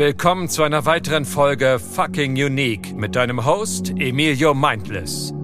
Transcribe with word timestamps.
Willkommen 0.00 0.48
zu 0.48 0.62
einer 0.62 0.86
weiteren 0.86 1.26
Folge 1.26 1.78
Fucking 1.78 2.32
Unique 2.32 2.94
mit 2.96 3.16
deinem 3.16 3.44
Host 3.44 3.90
Emilio 3.98 4.54
Mindless. 4.54 5.34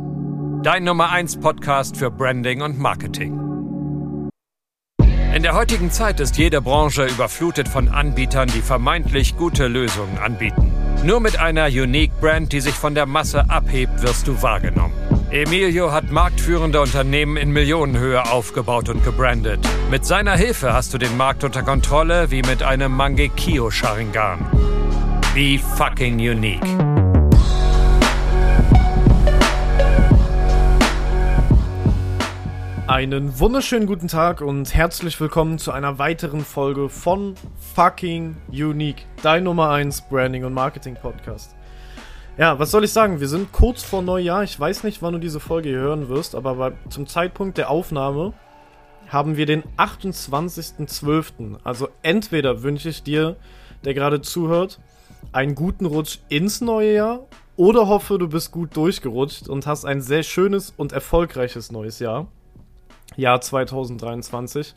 Dein 0.63 0.85
Nummer 0.85 1.11
1 1.11 1.41
Podcast 1.41 1.99
für 1.99 2.11
Branding 2.11 2.63
und 2.63 2.79
Marketing. 2.79 3.39
In 5.35 5.43
der 5.43 5.55
heutigen 5.55 5.91
Zeit 5.91 6.21
ist 6.21 6.39
jede 6.39 6.63
Branche 6.63 7.05
überflutet 7.05 7.69
von 7.69 7.89
Anbietern, 7.89 8.49
die 8.49 8.63
vermeintlich 8.63 9.37
gute 9.37 9.67
Lösungen 9.67 10.17
anbieten. 10.17 10.73
Nur 11.05 11.21
mit 11.21 11.39
einer 11.39 11.67
Unique 11.67 12.19
Brand, 12.23 12.51
die 12.55 12.61
sich 12.63 12.75
von 12.75 12.95
der 12.95 13.05
Masse 13.05 13.51
abhebt, 13.51 14.01
wirst 14.03 14.27
du 14.27 14.41
wahrgenommen. 14.41 14.95
Emilio 15.31 15.91
hat 15.91 16.13
marktführende 16.13 16.81
Unternehmen 16.81 17.37
in 17.37 17.51
Millionenhöhe 17.51 18.31
aufgebaut 18.31 18.89
und 18.89 19.03
gebrandet. 19.03 19.59
Mit 19.91 20.07
seiner 20.07 20.37
Hilfe 20.37 20.73
hast 20.73 20.95
du 20.95 20.99
den 20.99 21.17
Markt 21.17 21.43
unter 21.43 21.65
Kontrolle 21.65 22.31
wie 22.31 22.43
mit 22.43 22.63
einem 22.63 22.93
Mangekyo 22.93 23.69
Sharingan. 23.69 24.39
Be 25.35 25.59
fucking 25.59 26.15
unique. 26.21 26.63
Einen 32.87 33.41
wunderschönen 33.41 33.87
guten 33.87 34.07
Tag 34.07 34.41
und 34.41 34.73
herzlich 34.75 35.21
willkommen 35.21 35.59
zu 35.59 35.73
einer 35.73 35.99
weiteren 35.99 36.45
Folge 36.45 36.89
von 36.89 37.35
Fucking 37.75 38.37
Unique, 38.49 39.07
dein 39.25 39.43
Nummer 39.43 39.71
1 39.71 40.03
Branding 40.03 40.45
und 40.45 40.55
Marketing 40.55 40.95
Podcast. 40.95 41.56
Ja, 42.39 42.59
was 42.59 42.71
soll 42.71 42.85
ich 42.85 42.93
sagen? 42.93 43.19
Wir 43.19 43.29
sind 43.29 43.51
kurz 43.51 43.83
vor 43.83 44.03
Neujahr. 44.03 44.45
Ich 44.45 44.61
weiß 44.61 44.85
nicht, 44.85 45.01
wann 45.01 45.15
du 45.15 45.19
diese 45.19 45.41
Folge 45.41 45.71
hier 45.71 45.79
hören 45.79 46.11
wirst, 46.11 46.35
aber 46.35 46.57
bei, 46.57 46.73
zum 46.91 47.07
Zeitpunkt 47.07 47.57
der 47.57 47.71
Aufnahme 47.71 48.35
haben 49.09 49.39
wir 49.39 49.47
den 49.47 49.63
28.12. 49.79 51.57
Also 51.65 51.89
entweder 52.03 52.63
wünsche 52.63 52.91
ich 52.91 53.03
dir, 53.03 53.37
der 53.87 53.95
gerade 53.95 54.21
zuhört, 54.21 54.81
einen 55.33 55.55
guten 55.55 55.87
Rutsch 55.87 56.19
ins 56.29 56.61
neue 56.61 56.93
Jahr 56.93 57.27
oder 57.57 57.89
hoffe, 57.89 58.19
du 58.19 58.29
bist 58.29 58.53
gut 58.53 58.77
durchgerutscht 58.77 59.49
und 59.49 59.67
hast 59.67 59.87
ein 59.87 60.03
sehr 60.03 60.23
schönes 60.23 60.75
und 60.77 60.93
erfolgreiches 60.93 61.73
neues 61.73 62.01
Jahr. 62.01 62.27
Jahr 63.17 63.41
2023. 63.41 64.75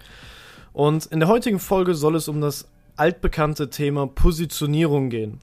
Und 0.71 1.07
in 1.07 1.19
der 1.19 1.27
heutigen 1.27 1.59
Folge 1.59 1.93
soll 1.93 2.15
es 2.15 2.29
um 2.29 2.39
das 2.39 2.69
altbekannte 2.95 3.69
Thema 3.69 4.07
Positionierung 4.07 5.09
gehen. 5.09 5.41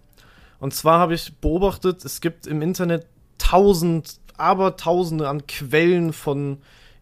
Und 0.59 0.75
zwar 0.75 0.99
habe 0.99 1.15
ich 1.15 1.37
beobachtet, 1.39 2.05
es 2.05 2.21
gibt 2.21 2.47
im 2.47 2.62
Internet 2.62 3.07
tausend, 3.39 4.19
aber 4.37 4.77
tausende 4.77 5.29
an 5.29 5.47
Quellen 5.47 6.13
von 6.13 6.59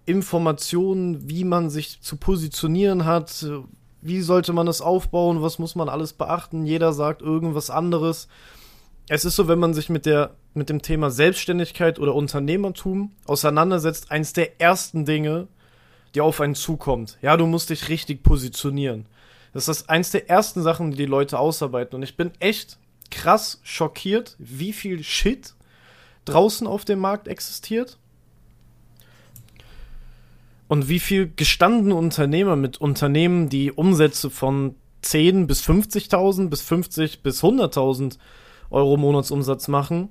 Informationen, 0.06 1.28
wie 1.28 1.44
man 1.44 1.70
sich 1.70 2.00
zu 2.00 2.16
positionieren 2.16 3.04
hat, 3.04 3.46
wie 4.02 4.20
sollte 4.20 4.52
man 4.52 4.66
das 4.66 4.82
aufbauen, 4.82 5.40
was 5.40 5.58
muss 5.58 5.74
man 5.74 5.88
alles 5.88 6.12
beachten. 6.12 6.66
Jeder 6.66 6.92
sagt 6.92 7.22
irgendwas 7.22 7.70
anderes. 7.70 8.28
Es 9.08 9.24
ist 9.24 9.36
so, 9.36 9.48
wenn 9.48 9.58
man 9.58 9.72
sich 9.72 9.88
mit, 9.88 10.04
der, 10.04 10.34
mit 10.52 10.68
dem 10.68 10.82
Thema 10.82 11.10
Selbstständigkeit 11.10 11.98
oder 11.98 12.14
Unternehmertum 12.14 13.12
auseinandersetzt, 13.26 14.10
eins 14.10 14.34
der 14.34 14.60
ersten 14.60 15.06
Dinge, 15.06 15.48
die 16.14 16.20
auf 16.20 16.40
einen 16.40 16.54
zukommt. 16.54 17.18
Ja, 17.22 17.36
du 17.36 17.46
musst 17.46 17.70
dich 17.70 17.88
richtig 17.88 18.22
positionieren. 18.22 19.06
Das 19.54 19.68
ist 19.68 19.88
eins 19.88 20.10
der 20.10 20.28
ersten 20.28 20.62
Sachen, 20.62 20.90
die 20.90 20.96
die 20.96 21.06
Leute 21.06 21.38
ausarbeiten. 21.38 21.96
Und 21.96 22.02
ich 22.02 22.16
bin 22.16 22.32
echt 22.40 22.78
krass 23.14 23.60
schockiert, 23.62 24.36
wie 24.38 24.72
viel 24.72 25.02
Shit 25.02 25.54
draußen 26.24 26.66
auf 26.66 26.84
dem 26.84 26.98
Markt 26.98 27.28
existiert. 27.28 27.98
Und 30.66 30.88
wie 30.88 30.98
viel 30.98 31.30
gestandene 31.34 31.94
Unternehmer 31.94 32.56
mit 32.56 32.78
Unternehmen, 32.78 33.48
die 33.48 33.70
Umsätze 33.70 34.30
von 34.30 34.74
10 35.02 35.46
bis 35.46 35.62
50.000 35.62 36.48
bis 36.48 36.62
50 36.62 37.22
bis 37.22 37.42
100.000 37.42 38.18
Euro 38.70 38.96
Monatsumsatz 38.96 39.68
machen, 39.68 40.08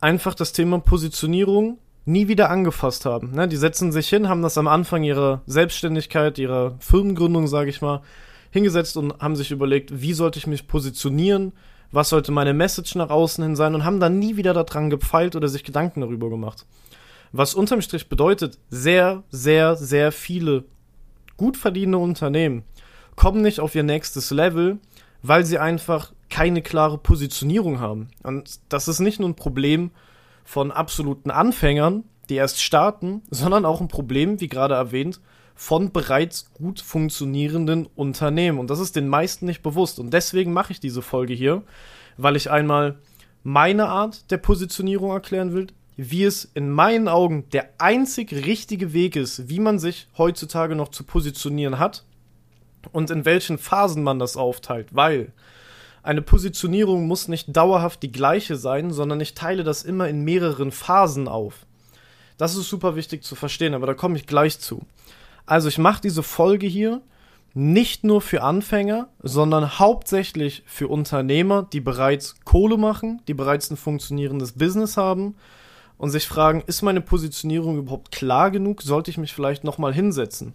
einfach 0.00 0.34
das 0.34 0.52
Thema 0.52 0.78
Positionierung 0.80 1.78
nie 2.06 2.28
wieder 2.28 2.50
angefasst 2.50 3.04
haben. 3.04 3.32
Ne? 3.32 3.46
Die 3.46 3.56
setzen 3.56 3.92
sich 3.92 4.08
hin, 4.08 4.28
haben 4.28 4.42
das 4.42 4.58
am 4.58 4.68
Anfang 4.68 5.04
ihrer 5.04 5.42
Selbstständigkeit, 5.46 6.38
ihrer 6.38 6.76
Firmengründung, 6.80 7.46
sage 7.46 7.70
ich 7.70 7.82
mal, 7.82 8.00
hingesetzt 8.50 8.96
und 8.96 9.20
haben 9.20 9.36
sich 9.36 9.50
überlegt, 9.50 10.00
wie 10.00 10.14
sollte 10.14 10.38
ich 10.38 10.46
mich 10.46 10.66
positionieren, 10.66 11.52
was 11.92 12.08
sollte 12.08 12.32
meine 12.32 12.54
Message 12.54 12.94
nach 12.94 13.10
außen 13.10 13.42
hin 13.42 13.56
sein 13.56 13.74
und 13.74 13.84
haben 13.84 14.00
dann 14.00 14.18
nie 14.18 14.36
wieder 14.36 14.54
daran 14.54 14.90
gepfeilt 14.90 15.36
oder 15.36 15.48
sich 15.48 15.64
Gedanken 15.64 16.00
darüber 16.00 16.30
gemacht. 16.30 16.66
Was 17.32 17.54
unterm 17.54 17.80
Strich 17.82 18.08
bedeutet, 18.08 18.58
sehr, 18.70 19.22
sehr, 19.30 19.76
sehr 19.76 20.12
viele 20.12 20.64
gut 21.36 21.56
verdienende 21.56 21.98
Unternehmen 21.98 22.64
kommen 23.16 23.42
nicht 23.42 23.60
auf 23.60 23.74
ihr 23.74 23.82
nächstes 23.82 24.30
Level, 24.30 24.78
weil 25.22 25.44
sie 25.44 25.58
einfach 25.58 26.12
keine 26.30 26.62
klare 26.62 26.96
Positionierung 26.96 27.78
haben. 27.78 28.08
Und 28.22 28.60
das 28.70 28.88
ist 28.88 29.00
nicht 29.00 29.20
nur 29.20 29.28
ein 29.28 29.34
Problem 29.34 29.90
von 30.44 30.72
absoluten 30.72 31.30
Anfängern, 31.30 32.04
die 32.30 32.36
erst 32.36 32.62
starten, 32.62 33.22
sondern 33.30 33.66
auch 33.66 33.80
ein 33.80 33.88
Problem, 33.88 34.40
wie 34.40 34.48
gerade 34.48 34.74
erwähnt, 34.74 35.20
von 35.60 35.92
bereits 35.92 36.50
gut 36.54 36.80
funktionierenden 36.80 37.84
Unternehmen. 37.94 38.58
Und 38.58 38.70
das 38.70 38.80
ist 38.80 38.96
den 38.96 39.08
meisten 39.08 39.44
nicht 39.44 39.62
bewusst. 39.62 39.98
Und 39.98 40.14
deswegen 40.14 40.54
mache 40.54 40.72
ich 40.72 40.80
diese 40.80 41.02
Folge 41.02 41.34
hier, 41.34 41.62
weil 42.16 42.34
ich 42.34 42.50
einmal 42.50 42.98
meine 43.42 43.86
Art 43.86 44.30
der 44.30 44.38
Positionierung 44.38 45.10
erklären 45.10 45.52
will, 45.52 45.66
wie 45.98 46.24
es 46.24 46.50
in 46.54 46.70
meinen 46.70 47.08
Augen 47.08 47.46
der 47.50 47.68
einzig 47.76 48.32
richtige 48.32 48.94
Weg 48.94 49.16
ist, 49.16 49.50
wie 49.50 49.60
man 49.60 49.78
sich 49.78 50.08
heutzutage 50.16 50.74
noch 50.74 50.88
zu 50.88 51.04
positionieren 51.04 51.78
hat 51.78 52.06
und 52.90 53.10
in 53.10 53.26
welchen 53.26 53.58
Phasen 53.58 54.02
man 54.02 54.18
das 54.18 54.38
aufteilt, 54.38 54.88
weil 54.92 55.30
eine 56.02 56.22
Positionierung 56.22 57.06
muss 57.06 57.28
nicht 57.28 57.54
dauerhaft 57.54 58.02
die 58.02 58.12
gleiche 58.12 58.56
sein, 58.56 58.92
sondern 58.92 59.20
ich 59.20 59.34
teile 59.34 59.62
das 59.62 59.82
immer 59.82 60.08
in 60.08 60.24
mehreren 60.24 60.72
Phasen 60.72 61.28
auf. 61.28 61.66
Das 62.38 62.56
ist 62.56 62.70
super 62.70 62.96
wichtig 62.96 63.24
zu 63.24 63.34
verstehen, 63.34 63.74
aber 63.74 63.86
da 63.86 63.92
komme 63.92 64.16
ich 64.16 64.26
gleich 64.26 64.58
zu. 64.58 64.86
Also 65.50 65.66
ich 65.66 65.78
mache 65.78 66.00
diese 66.00 66.22
Folge 66.22 66.68
hier 66.68 67.02
nicht 67.54 68.04
nur 68.04 68.20
für 68.20 68.44
Anfänger, 68.44 69.08
sondern 69.20 69.80
hauptsächlich 69.80 70.62
für 70.64 70.86
Unternehmer, 70.86 71.66
die 71.72 71.80
bereits 71.80 72.36
Kohle 72.44 72.76
machen, 72.76 73.20
die 73.26 73.34
bereits 73.34 73.68
ein 73.68 73.76
funktionierendes 73.76 74.52
Business 74.52 74.96
haben 74.96 75.34
und 75.98 76.10
sich 76.10 76.28
fragen, 76.28 76.62
ist 76.68 76.82
meine 76.82 77.00
Positionierung 77.00 77.78
überhaupt 77.78 78.12
klar 78.12 78.52
genug? 78.52 78.82
Sollte 78.82 79.10
ich 79.10 79.18
mich 79.18 79.34
vielleicht 79.34 79.64
nochmal 79.64 79.92
hinsetzen? 79.92 80.54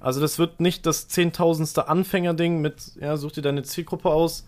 Also 0.00 0.20
das 0.20 0.38
wird 0.38 0.60
nicht 0.60 0.84
das 0.84 1.08
zehntausendste 1.08 1.88
Anfängerding 1.88 2.60
mit, 2.60 2.92
ja, 3.00 3.16
such 3.16 3.32
dir 3.32 3.42
deine 3.42 3.62
Zielgruppe 3.62 4.10
aus, 4.10 4.46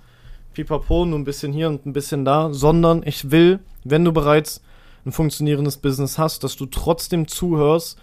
pipapo, 0.53 1.06
nur 1.06 1.19
ein 1.19 1.25
bisschen 1.25 1.55
hier 1.55 1.69
und 1.69 1.87
ein 1.87 1.94
bisschen 1.94 2.26
da, 2.26 2.53
sondern 2.53 3.03
ich 3.06 3.31
will, 3.31 3.60
wenn 3.84 4.05
du 4.05 4.12
bereits 4.12 4.60
ein 5.06 5.12
funktionierendes 5.12 5.78
Business 5.78 6.19
hast, 6.19 6.44
dass 6.44 6.56
du 6.56 6.66
trotzdem 6.66 7.26
zuhörst, 7.26 7.99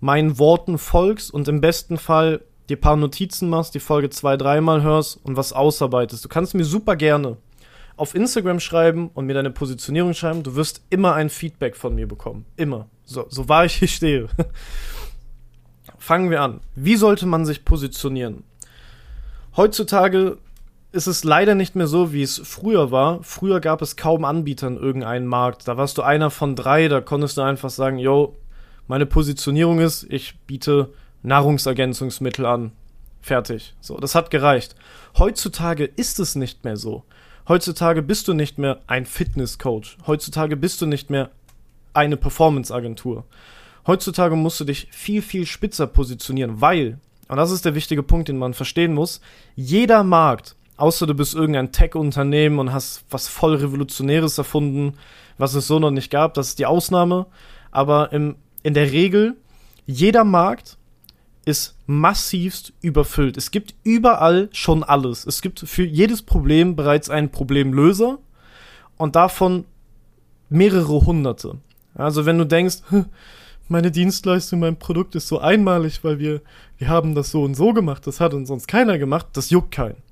meinen 0.00 0.38
Worten 0.38 0.78
folgst 0.78 1.32
und 1.32 1.48
im 1.48 1.60
besten 1.60 1.98
Fall 1.98 2.42
dir 2.68 2.80
paar 2.80 2.96
Notizen 2.96 3.48
machst, 3.48 3.74
die 3.74 3.80
Folge 3.80 4.10
zwei, 4.10 4.36
dreimal 4.36 4.82
hörst 4.82 5.20
und 5.24 5.36
was 5.36 5.52
ausarbeitest. 5.52 6.24
Du 6.24 6.28
kannst 6.28 6.54
mir 6.54 6.64
super 6.64 6.96
gerne 6.96 7.36
auf 7.96 8.14
Instagram 8.14 8.60
schreiben 8.60 9.10
und 9.14 9.26
mir 9.26 9.34
deine 9.34 9.50
Positionierung 9.50 10.14
schreiben. 10.14 10.42
Du 10.42 10.54
wirst 10.54 10.82
immer 10.90 11.14
ein 11.14 11.30
Feedback 11.30 11.76
von 11.76 11.94
mir 11.94 12.06
bekommen. 12.06 12.44
Immer. 12.56 12.88
So, 13.04 13.26
so 13.28 13.48
wahr 13.48 13.64
ich 13.64 13.74
hier 13.74 13.88
stehe. 13.88 14.28
Fangen 15.98 16.30
wir 16.30 16.42
an. 16.42 16.60
Wie 16.74 16.96
sollte 16.96 17.26
man 17.26 17.46
sich 17.46 17.64
positionieren? 17.64 18.44
Heutzutage 19.56 20.38
ist 20.92 21.06
es 21.06 21.24
leider 21.24 21.54
nicht 21.54 21.74
mehr 21.74 21.86
so, 21.86 22.12
wie 22.12 22.22
es 22.22 22.40
früher 22.44 22.90
war. 22.90 23.22
Früher 23.22 23.60
gab 23.60 23.80
es 23.80 23.96
kaum 23.96 24.24
Anbieter 24.24 24.66
in 24.66 24.76
irgendeinem 24.76 25.26
Markt. 25.26 25.66
Da 25.66 25.76
warst 25.76 25.96
du 25.98 26.02
einer 26.02 26.30
von 26.30 26.54
drei, 26.54 26.88
da 26.88 27.00
konntest 27.00 27.38
du 27.38 27.42
einfach 27.42 27.70
sagen, 27.70 27.98
yo, 27.98 28.36
meine 28.88 29.06
Positionierung 29.06 29.80
ist, 29.80 30.06
ich 30.08 30.38
biete 30.46 30.92
Nahrungsergänzungsmittel 31.22 32.46
an. 32.46 32.72
Fertig. 33.20 33.74
So, 33.80 33.96
das 33.96 34.14
hat 34.14 34.30
gereicht. 34.30 34.76
Heutzutage 35.18 35.84
ist 35.84 36.20
es 36.20 36.36
nicht 36.36 36.64
mehr 36.64 36.76
so. 36.76 37.04
Heutzutage 37.48 38.02
bist 38.02 38.28
du 38.28 38.34
nicht 38.34 38.58
mehr 38.58 38.80
ein 38.86 39.06
Fitnesscoach. 39.06 39.98
Heutzutage 40.06 40.56
bist 40.56 40.80
du 40.80 40.86
nicht 40.86 41.10
mehr 41.10 41.30
eine 41.94 42.16
Performance-Agentur. 42.16 43.24
Heutzutage 43.86 44.36
musst 44.36 44.60
du 44.60 44.64
dich 44.64 44.88
viel, 44.90 45.22
viel 45.22 45.46
spitzer 45.46 45.86
positionieren, 45.86 46.60
weil, 46.60 46.98
und 47.28 47.36
das 47.36 47.50
ist 47.50 47.64
der 47.64 47.74
wichtige 47.74 48.02
Punkt, 48.02 48.28
den 48.28 48.38
man 48.38 48.54
verstehen 48.54 48.94
muss, 48.94 49.20
jeder 49.54 50.02
Markt, 50.02 50.56
außer 50.76 51.06
du 51.06 51.14
bist 51.14 51.34
irgendein 51.34 51.72
Tech-Unternehmen 51.72 52.58
und 52.58 52.72
hast 52.72 53.04
was 53.10 53.28
voll 53.28 53.54
Revolutionäres 53.54 54.38
erfunden, 54.38 54.94
was 55.38 55.54
es 55.54 55.66
so 55.66 55.78
noch 55.78 55.92
nicht 55.92 56.10
gab, 56.10 56.34
das 56.34 56.48
ist 56.48 56.58
die 56.58 56.66
Ausnahme, 56.66 57.26
aber 57.70 58.12
im 58.12 58.36
in 58.66 58.74
der 58.74 58.90
Regel, 58.90 59.36
jeder 59.86 60.24
Markt 60.24 60.76
ist 61.44 61.76
massivst 61.86 62.72
überfüllt. 62.80 63.36
Es 63.36 63.52
gibt 63.52 63.76
überall 63.84 64.48
schon 64.50 64.82
alles. 64.82 65.24
Es 65.24 65.40
gibt 65.40 65.60
für 65.60 65.84
jedes 65.84 66.22
Problem 66.22 66.74
bereits 66.74 67.08
einen 67.08 67.30
Problemlöser 67.30 68.18
und 68.96 69.14
davon 69.14 69.64
mehrere 70.48 71.06
hunderte. 71.06 71.58
Also 71.94 72.26
wenn 72.26 72.38
du 72.38 72.44
denkst, 72.44 72.78
meine 73.68 73.92
Dienstleistung, 73.92 74.58
mein 74.58 74.80
Produkt 74.80 75.14
ist 75.14 75.28
so 75.28 75.38
einmalig, 75.38 76.02
weil 76.02 76.18
wir, 76.18 76.42
wir 76.78 76.88
haben 76.88 77.14
das 77.14 77.30
so 77.30 77.44
und 77.44 77.54
so 77.54 77.72
gemacht, 77.72 78.04
das 78.08 78.18
hat 78.18 78.34
uns 78.34 78.48
sonst 78.48 78.66
keiner 78.66 78.98
gemacht, 78.98 79.28
das 79.34 79.50
juckt 79.50 79.70
keinen. 79.70 80.02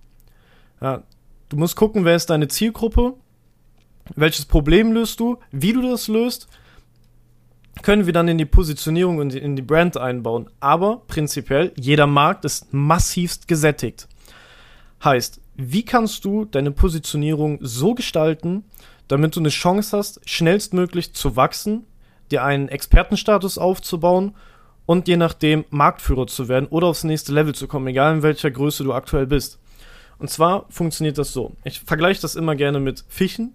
Ja, 0.81 1.03
Du 1.49 1.57
musst 1.57 1.77
gucken, 1.77 2.05
wer 2.05 2.17
ist 2.17 2.31
deine 2.31 2.49
Zielgruppe, 2.49 3.15
welches 4.17 4.45
Problem 4.45 4.93
löst 4.93 5.19
du, 5.21 5.39
wie 5.51 5.73
du 5.73 5.83
das 5.83 6.09
löst, 6.09 6.49
können 7.85 8.07
wir 8.07 8.15
dann 8.15 8.29
in 8.29 8.39
die 8.39 8.47
Positionierung 8.47 9.19
und 9.19 9.35
in 9.35 9.57
die 9.57 9.63
Brand 9.63 9.99
einbauen. 9.99 10.49
Aber 10.59 11.03
prinzipiell, 11.07 11.71
jeder 11.79 12.07
Markt 12.07 12.47
ist 12.47 12.73
massivst 12.73 13.47
gesättigt. 13.47 14.09
Heißt, 15.05 15.39
wie 15.57 15.85
kannst 15.85 16.25
du 16.25 16.47
deine 16.47 16.71
Positionierung 16.71 17.59
so 17.61 17.95
gestalten, 17.95 18.65
damit 19.07 19.37
du 19.37 19.41
eine 19.41 19.51
Chance 19.51 19.99
hast, 19.99 20.27
schnellstmöglich 20.27 21.13
zu 21.13 21.37
wachsen, 21.37 21.85
dir 22.31 22.43
einen 22.43 22.71
Expertenstatus 22.71 23.59
aufzubauen 23.59 24.35
und 24.87 25.07
je 25.07 25.19
nachdem 25.19 25.67
Marktführer 25.69 26.27
zu 26.27 26.49
werden 26.49 26.69
oder 26.69 26.87
aufs 26.87 27.05
nächste 27.05 27.35
Level 27.35 27.55
zu 27.55 27.69
kommen, 27.69 27.89
egal 27.89 28.15
in 28.15 28.23
welcher 28.23 28.51
Größe 28.51 28.83
du 28.83 28.95
aktuell 28.95 29.27
bist. 29.27 29.59
Und 30.19 30.31
zwar 30.31 30.65
funktioniert 30.71 31.19
das 31.19 31.35
so. 31.35 31.53
Ich 31.65 31.81
vergleiche 31.81 32.23
das 32.23 32.35
immer 32.35 32.57
gerne 32.57 32.81
mit 32.81 33.05
Fischen. 33.09 33.53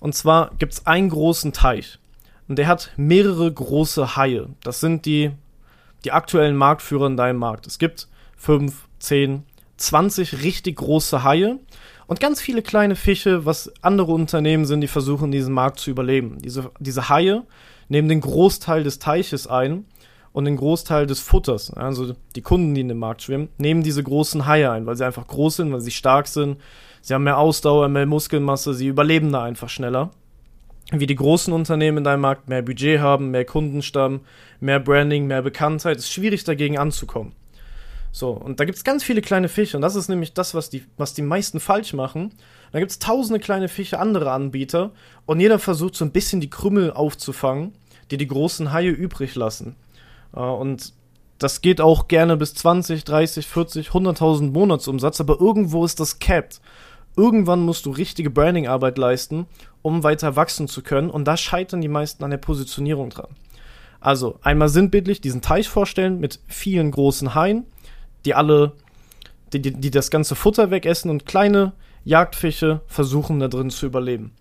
Und 0.00 0.14
zwar 0.14 0.52
gibt 0.58 0.72
es 0.72 0.86
einen 0.86 1.10
großen 1.10 1.52
Teich. 1.52 1.98
Und 2.48 2.58
der 2.58 2.66
hat 2.66 2.92
mehrere 2.96 3.50
große 3.50 4.16
Haie. 4.16 4.48
Das 4.62 4.80
sind 4.80 5.06
die, 5.06 5.30
die 6.04 6.12
aktuellen 6.12 6.56
Marktführer 6.56 7.06
in 7.06 7.16
deinem 7.16 7.38
Markt. 7.38 7.66
Es 7.66 7.78
gibt 7.78 8.08
fünf, 8.36 8.88
zehn, 8.98 9.44
20 9.76 10.42
richtig 10.42 10.76
große 10.76 11.24
Haie 11.24 11.58
und 12.06 12.20
ganz 12.20 12.40
viele 12.40 12.62
kleine 12.62 12.96
Fische, 12.96 13.46
was 13.46 13.72
andere 13.80 14.12
Unternehmen 14.12 14.66
sind, 14.66 14.82
die 14.82 14.88
versuchen, 14.88 15.30
diesen 15.30 15.54
Markt 15.54 15.78
zu 15.78 15.90
überleben. 15.90 16.38
Diese, 16.40 16.70
diese 16.78 17.08
Haie 17.08 17.44
nehmen 17.88 18.08
den 18.08 18.20
Großteil 18.20 18.84
des 18.84 18.98
Teiches 18.98 19.46
ein 19.46 19.84
und 20.32 20.44
den 20.44 20.56
Großteil 20.56 21.06
des 21.06 21.20
Futters. 21.20 21.72
Also 21.72 22.14
die 22.34 22.42
Kunden, 22.42 22.74
die 22.74 22.82
in 22.82 22.88
dem 22.88 22.98
Markt 22.98 23.22
schwimmen, 23.22 23.48
nehmen 23.58 23.82
diese 23.82 24.02
großen 24.02 24.46
Haie 24.46 24.70
ein, 24.70 24.86
weil 24.86 24.96
sie 24.96 25.06
einfach 25.06 25.26
groß 25.26 25.56
sind, 25.56 25.72
weil 25.72 25.80
sie 25.80 25.92
stark 25.92 26.26
sind. 26.26 26.58
Sie 27.00 27.14
haben 27.14 27.24
mehr 27.24 27.38
Ausdauer, 27.38 27.88
mehr 27.88 28.06
Muskelmasse, 28.06 28.74
sie 28.74 28.88
überleben 28.88 29.32
da 29.32 29.44
einfach 29.44 29.68
schneller. 29.68 30.10
Wie 31.00 31.06
die 31.06 31.14
großen 31.14 31.52
Unternehmen 31.52 31.98
in 31.98 32.04
deinem 32.04 32.20
Markt 32.20 32.48
mehr 32.48 32.62
Budget 32.62 33.00
haben, 33.00 33.30
mehr 33.30 33.44
Kundenstamm, 33.44 34.20
mehr 34.60 34.80
Branding, 34.80 35.26
mehr 35.26 35.42
Bekanntheit, 35.42 35.98
ist 35.98 36.10
schwierig 36.10 36.44
dagegen 36.44 36.78
anzukommen. 36.78 37.32
So, 38.12 38.30
und 38.30 38.60
da 38.60 38.64
gibt 38.64 38.78
es 38.78 38.84
ganz 38.84 39.02
viele 39.02 39.22
kleine 39.22 39.48
Fische 39.48 39.76
und 39.76 39.82
das 39.82 39.96
ist 39.96 40.08
nämlich 40.08 40.34
das, 40.34 40.54
was 40.54 40.70
die, 40.70 40.84
was 40.96 41.14
die 41.14 41.22
meisten 41.22 41.58
falsch 41.58 41.94
machen. 41.94 42.32
Da 42.70 42.78
gibt 42.78 42.92
es 42.92 43.00
tausende 43.00 43.40
kleine 43.40 43.68
Fische, 43.68 43.98
andere 43.98 44.30
Anbieter 44.30 44.92
und 45.26 45.40
jeder 45.40 45.58
versucht 45.58 45.96
so 45.96 46.04
ein 46.04 46.12
bisschen 46.12 46.40
die 46.40 46.48
Krümmel 46.48 46.92
aufzufangen, 46.92 47.72
die 48.12 48.16
die 48.16 48.28
großen 48.28 48.72
Haie 48.72 48.90
übrig 48.90 49.34
lassen. 49.34 49.74
Äh, 50.32 50.38
und 50.38 50.92
das 51.38 51.60
geht 51.60 51.80
auch 51.80 52.06
gerne 52.06 52.36
bis 52.36 52.54
20, 52.54 53.02
30, 53.02 53.48
40, 53.48 53.88
100.000 53.88 54.52
Monatsumsatz, 54.52 55.20
aber 55.20 55.40
irgendwo 55.40 55.84
ist 55.84 55.98
das 55.98 56.20
capped. 56.20 56.60
Irgendwann 57.16 57.62
musst 57.62 57.86
du 57.86 57.90
richtige 57.90 58.30
Branding-Arbeit 58.30 58.98
leisten, 58.98 59.46
um 59.82 60.02
weiter 60.02 60.36
wachsen 60.36 60.68
zu 60.68 60.82
können 60.82 61.10
und 61.10 61.26
da 61.26 61.36
scheitern 61.36 61.80
die 61.80 61.88
meisten 61.88 62.24
an 62.24 62.30
der 62.30 62.38
Positionierung 62.38 63.10
dran. 63.10 63.28
Also 64.00 64.38
einmal 64.42 64.68
sinnbildlich 64.68 65.20
diesen 65.20 65.42
Teich 65.42 65.68
vorstellen 65.68 66.20
mit 66.20 66.40
vielen 66.48 66.90
großen 66.90 67.34
Haien 67.34 67.66
die 68.24 68.34
alle, 68.34 68.72
die, 69.52 69.60
die, 69.60 69.72
die 69.72 69.90
das 69.90 70.10
ganze 70.10 70.34
Futter 70.34 70.70
wegessen 70.70 71.10
und 71.10 71.26
kleine 71.26 71.72
Jagdfische 72.04 72.82
versuchen 72.86 73.40
da 73.40 73.48
drin 73.48 73.70
zu 73.70 73.86
überleben. 73.86 74.32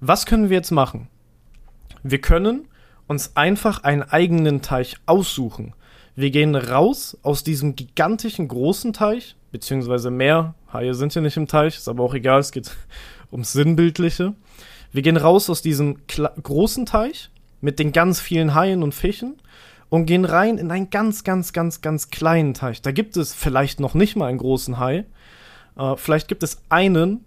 Was 0.00 0.26
können 0.26 0.50
wir 0.50 0.56
jetzt 0.56 0.70
machen? 0.70 1.08
Wir 2.02 2.20
können 2.20 2.68
uns 3.06 3.36
einfach 3.36 3.84
einen 3.84 4.02
eigenen 4.02 4.62
Teich 4.62 4.96
aussuchen. 5.06 5.74
Wir 6.14 6.30
gehen 6.30 6.54
raus 6.54 7.16
aus 7.22 7.44
diesem 7.44 7.76
gigantischen 7.76 8.48
großen 8.48 8.92
Teich, 8.92 9.36
beziehungsweise 9.56 10.10
Meer. 10.10 10.54
Haie 10.70 10.92
sind 10.92 11.14
ja 11.14 11.22
nicht 11.22 11.38
im 11.38 11.48
Teich, 11.48 11.76
ist 11.78 11.88
aber 11.88 12.04
auch 12.04 12.12
egal, 12.12 12.40
es 12.40 12.52
geht 12.52 12.70
ums 13.32 13.52
Sinnbildliche. 13.52 14.34
Wir 14.92 15.00
gehen 15.00 15.16
raus 15.16 15.48
aus 15.48 15.62
diesem 15.62 15.96
großen 16.06 16.84
Teich 16.84 17.30
mit 17.62 17.78
den 17.78 17.92
ganz 17.92 18.20
vielen 18.20 18.54
Haien 18.54 18.82
und 18.82 18.94
Fischen 18.94 19.36
und 19.88 20.04
gehen 20.04 20.26
rein 20.26 20.58
in 20.58 20.70
einen 20.70 20.90
ganz, 20.90 21.24
ganz, 21.24 21.54
ganz, 21.54 21.80
ganz 21.80 22.10
kleinen 22.10 22.52
Teich. 22.52 22.82
Da 22.82 22.92
gibt 22.92 23.16
es 23.16 23.32
vielleicht 23.32 23.80
noch 23.80 23.94
nicht 23.94 24.14
mal 24.14 24.26
einen 24.26 24.38
großen 24.38 24.78
Hai. 24.78 25.06
Äh, 25.78 25.96
vielleicht 25.96 26.28
gibt 26.28 26.42
es 26.42 26.60
einen 26.68 27.24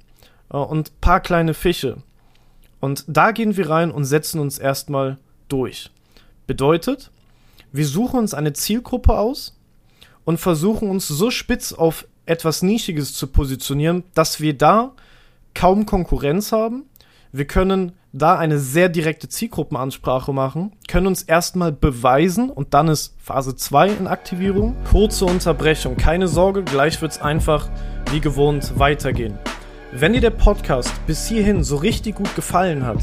äh, 0.52 0.58
und 0.58 1.02
paar 1.02 1.20
kleine 1.20 1.56
Fische. 1.56 1.98
Und 2.80 3.06
da 3.08 3.32
gehen 3.32 3.58
wir 3.58 3.72
rein 3.72 3.90
und 3.90 4.06
setzen 4.06 4.40
uns 4.40 4.60
erstmal 4.60 5.18
durch. 5.48 5.90
Bedeutet, 6.46 7.10
wir 7.72 7.88
suchen 7.88 8.20
uns 8.20 8.36
eine 8.36 8.54
Zielgruppe 8.54 9.18
aus 9.18 9.60
und 10.26 10.40
versuchen 10.40 10.92
uns 10.92 11.08
so 11.08 11.32
spitz 11.32 11.74
auf 11.74 12.06
etwas 12.30 12.62
Nischiges 12.62 13.14
zu 13.14 13.28
positionieren, 13.28 14.04
dass 14.14 14.40
wir 14.40 14.58
da 14.58 14.94
kaum 15.54 15.86
Konkurrenz 15.86 16.52
haben. 16.52 16.86
Wir 17.32 17.46
können 17.46 17.94
da 18.12 18.38
eine 18.38 18.58
sehr 18.58 18.90
direkte 18.90 19.30
Zielgruppenansprache 19.30 20.34
machen, 20.34 20.72
können 20.88 21.08
uns 21.08 21.22
erstmal 21.22 21.72
beweisen 21.72 22.50
und 22.50 22.74
dann 22.74 22.88
ist 22.88 23.16
Phase 23.20 23.56
2 23.56 23.90
in 23.90 24.08
Aktivierung. 24.08 24.76
Kurze 24.90 25.26
Unterbrechung, 25.26 25.96
keine 25.96 26.28
Sorge, 26.28 26.64
gleich 26.64 27.02
wird 27.02 27.12
es 27.12 27.22
einfach 27.22 27.70
wie 28.12 28.20
gewohnt 28.20 28.80
weitergehen. 28.80 29.38
Wenn 29.92 30.14
dir 30.14 30.22
der 30.22 30.32
Podcast 30.32 30.94
bis 31.06 31.28
hierhin 31.28 31.64
so 31.64 31.78
richtig 31.78 32.16
gut 32.16 32.36
gefallen 32.36 32.86
hat, 32.86 33.00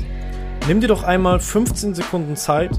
nimm 0.66 0.80
dir 0.80 0.88
doch 0.88 1.02
einmal 1.04 1.38
15 1.38 1.94
Sekunden 1.94 2.36
Zeit 2.36 2.70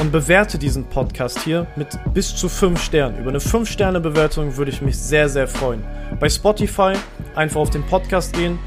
und 0.00 0.12
bewerte 0.12 0.58
diesen 0.58 0.84
Podcast 0.84 1.40
hier 1.40 1.66
mit 1.76 1.88
bis 2.12 2.34
zu 2.34 2.48
5 2.48 2.82
Sternen. 2.82 3.18
Über 3.18 3.30
eine 3.30 3.38
5-Sterne-Bewertung 3.38 4.56
würde 4.56 4.70
ich 4.70 4.82
mich 4.82 4.98
sehr, 4.98 5.28
sehr 5.28 5.48
freuen. 5.48 5.84
Bei 6.18 6.28
Spotify 6.28 6.92
einfach 7.34 7.60
auf 7.60 7.70
den 7.70 7.82
Podcast 7.84 8.32
gehen, 8.32 8.58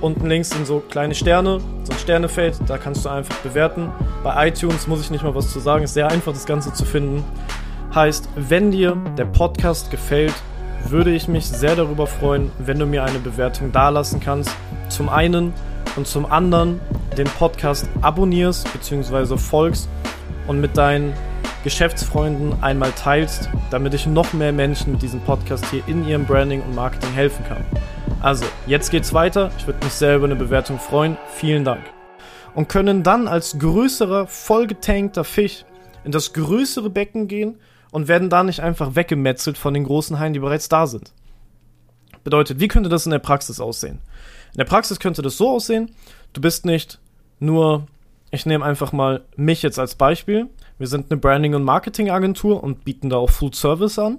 Unten 0.00 0.28
links 0.28 0.48
sind 0.48 0.66
so 0.66 0.80
kleine 0.80 1.14
Sterne, 1.14 1.60
so 1.84 1.92
ein 1.92 1.98
Sternefeld, 1.98 2.58
da 2.66 2.78
kannst 2.78 3.04
du 3.04 3.10
einfach 3.10 3.36
bewerten. 3.38 3.90
Bei 4.22 4.48
iTunes 4.48 4.86
muss 4.86 5.02
ich 5.02 5.10
nicht 5.10 5.22
mal 5.22 5.34
was 5.34 5.52
zu 5.52 5.60
sagen, 5.60 5.84
ist 5.84 5.92
sehr 5.92 6.08
einfach 6.08 6.32
das 6.32 6.46
Ganze 6.46 6.72
zu 6.72 6.86
finden. 6.86 7.22
Heißt, 7.94 8.28
wenn 8.34 8.70
dir 8.70 8.96
der 9.18 9.26
Podcast 9.26 9.90
gefällt, 9.90 10.32
würde 10.88 11.10
ich 11.10 11.28
mich 11.28 11.46
sehr 11.46 11.76
darüber 11.76 12.06
freuen, 12.06 12.50
wenn 12.58 12.78
du 12.78 12.86
mir 12.86 13.04
eine 13.04 13.18
Bewertung 13.18 13.72
dalassen 13.72 14.20
kannst. 14.20 14.50
Zum 14.88 15.10
einen 15.10 15.52
und 15.96 16.06
zum 16.06 16.24
anderen 16.24 16.80
den 17.18 17.26
Podcast 17.26 17.86
abonnierst 18.00 18.72
bzw. 18.72 19.36
folgst 19.36 19.86
und 20.50 20.60
mit 20.60 20.76
deinen 20.76 21.12
Geschäftsfreunden 21.62 22.60
einmal 22.60 22.90
teilst, 22.90 23.48
damit 23.70 23.94
ich 23.94 24.06
noch 24.06 24.32
mehr 24.32 24.50
Menschen 24.50 24.90
mit 24.90 25.00
diesem 25.00 25.20
Podcast 25.20 25.64
hier 25.70 25.80
in 25.86 26.04
ihrem 26.08 26.26
Branding 26.26 26.60
und 26.60 26.74
Marketing 26.74 27.12
helfen 27.12 27.44
kann. 27.44 27.64
Also, 28.20 28.44
jetzt 28.66 28.90
geht's 28.90 29.14
weiter. 29.14 29.52
Ich 29.58 29.68
würde 29.68 29.84
mich 29.84 29.92
sehr 29.92 30.16
über 30.16 30.24
eine 30.24 30.34
Bewertung 30.34 30.80
freuen. 30.80 31.16
Vielen 31.36 31.64
Dank. 31.64 31.82
Und 32.52 32.68
können 32.68 33.04
dann 33.04 33.28
als 33.28 33.60
größerer, 33.60 34.26
vollgetankter 34.26 35.22
Fisch 35.22 35.64
in 36.02 36.10
das 36.10 36.32
größere 36.32 36.90
Becken 36.90 37.28
gehen 37.28 37.60
und 37.92 38.08
werden 38.08 38.28
da 38.28 38.42
nicht 38.42 38.58
einfach 38.58 38.96
weggemetzelt 38.96 39.56
von 39.56 39.72
den 39.72 39.84
großen 39.84 40.18
Haien, 40.18 40.32
die 40.32 40.40
bereits 40.40 40.68
da 40.68 40.88
sind. 40.88 41.12
Bedeutet, 42.24 42.58
wie 42.58 42.66
könnte 42.66 42.88
das 42.88 43.06
in 43.06 43.12
der 43.12 43.20
Praxis 43.20 43.60
aussehen? 43.60 44.00
In 44.50 44.58
der 44.58 44.64
Praxis 44.64 44.98
könnte 44.98 45.22
das 45.22 45.36
so 45.36 45.48
aussehen, 45.48 45.92
du 46.32 46.40
bist 46.40 46.66
nicht 46.66 46.98
nur, 47.38 47.86
ich 48.30 48.46
nehme 48.46 48.64
einfach 48.64 48.92
mal 48.92 49.24
mich 49.36 49.62
jetzt 49.62 49.78
als 49.78 49.94
Beispiel. 49.94 50.48
Wir 50.78 50.86
sind 50.86 51.10
eine 51.10 51.20
Branding- 51.20 51.54
und 51.54 51.64
Marketing-Agentur 51.64 52.62
und 52.62 52.84
bieten 52.84 53.10
da 53.10 53.16
auch 53.16 53.30
Full 53.30 53.54
Service 53.54 53.98
an. 53.98 54.18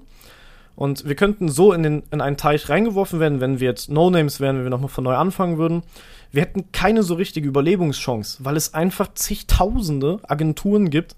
Und 0.75 1.08
wir 1.08 1.15
könnten 1.15 1.50
so 1.50 1.74
in, 1.74 1.84
den, 1.84 2.03
in 2.12 2.22
einen 2.22 2.38
Teich 2.38 2.70
reingeworfen 2.70 3.20
werden, 3.20 3.41
wenn 3.41 3.60
wir 3.60 3.70
jetzt 3.70 3.89
No-Names 3.89 4.39
wären, 4.39 4.58
wenn 4.58 4.63
wir 4.63 4.70
nochmal 4.70 4.89
von 4.89 5.03
neu 5.03 5.15
anfangen 5.15 5.58
würden. 5.58 5.84
Wir 6.32 6.41
hätten 6.41 6.72
keine 6.72 7.03
so 7.03 7.15
richtige 7.15 7.48
Überlebungschance, 7.48 8.44
weil 8.44 8.56
es 8.56 8.74
einfach 8.74 9.13
zigtausende 9.13 10.20
Agenturen 10.24 10.89
gibt, 10.89 11.15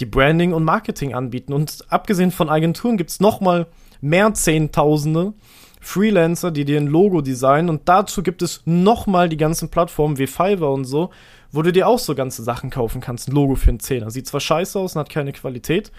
die 0.00 0.06
Branding 0.06 0.52
und 0.52 0.64
Marketing 0.64 1.14
anbieten. 1.14 1.52
Und 1.52 1.84
abgesehen 1.88 2.30
von 2.30 2.48
Agenturen 2.48 2.96
gibt 2.96 3.10
es 3.10 3.20
nochmal 3.20 3.66
mehr 4.00 4.34
Zehntausende 4.34 5.32
Freelancer, 5.80 6.50
die 6.50 6.64
dir 6.64 6.80
ein 6.80 6.86
Logo 6.86 7.20
designen. 7.20 7.70
Und 7.70 7.88
dazu 7.88 8.22
gibt 8.22 8.42
es 8.42 8.62
nochmal 8.64 9.28
die 9.28 9.36
ganzen 9.36 9.68
Plattformen 9.68 10.18
wie 10.18 10.26
Fiverr 10.26 10.72
und 10.72 10.84
so, 10.84 11.10
wo 11.52 11.62
du 11.62 11.72
dir 11.72 11.88
auch 11.88 11.98
so 11.98 12.14
ganze 12.14 12.42
Sachen 12.42 12.70
kaufen 12.70 13.00
kannst. 13.00 13.28
Ein 13.28 13.34
Logo 13.34 13.54
für 13.54 13.70
einen 13.70 13.80
Zehner. 13.80 14.10
Sieht 14.10 14.26
zwar 14.26 14.40
scheiße 14.40 14.78
aus 14.78 14.94
und 14.94 15.00
hat 15.00 15.10
keine 15.10 15.32
Qualität, 15.32 15.92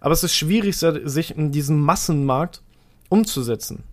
aber 0.00 0.12
es 0.12 0.24
ist 0.24 0.34
schwierig, 0.34 0.76
sich 0.76 1.36
in 1.36 1.50
diesem 1.50 1.80
Massenmarkt 1.80 2.62
umzusetzen. 3.08 3.84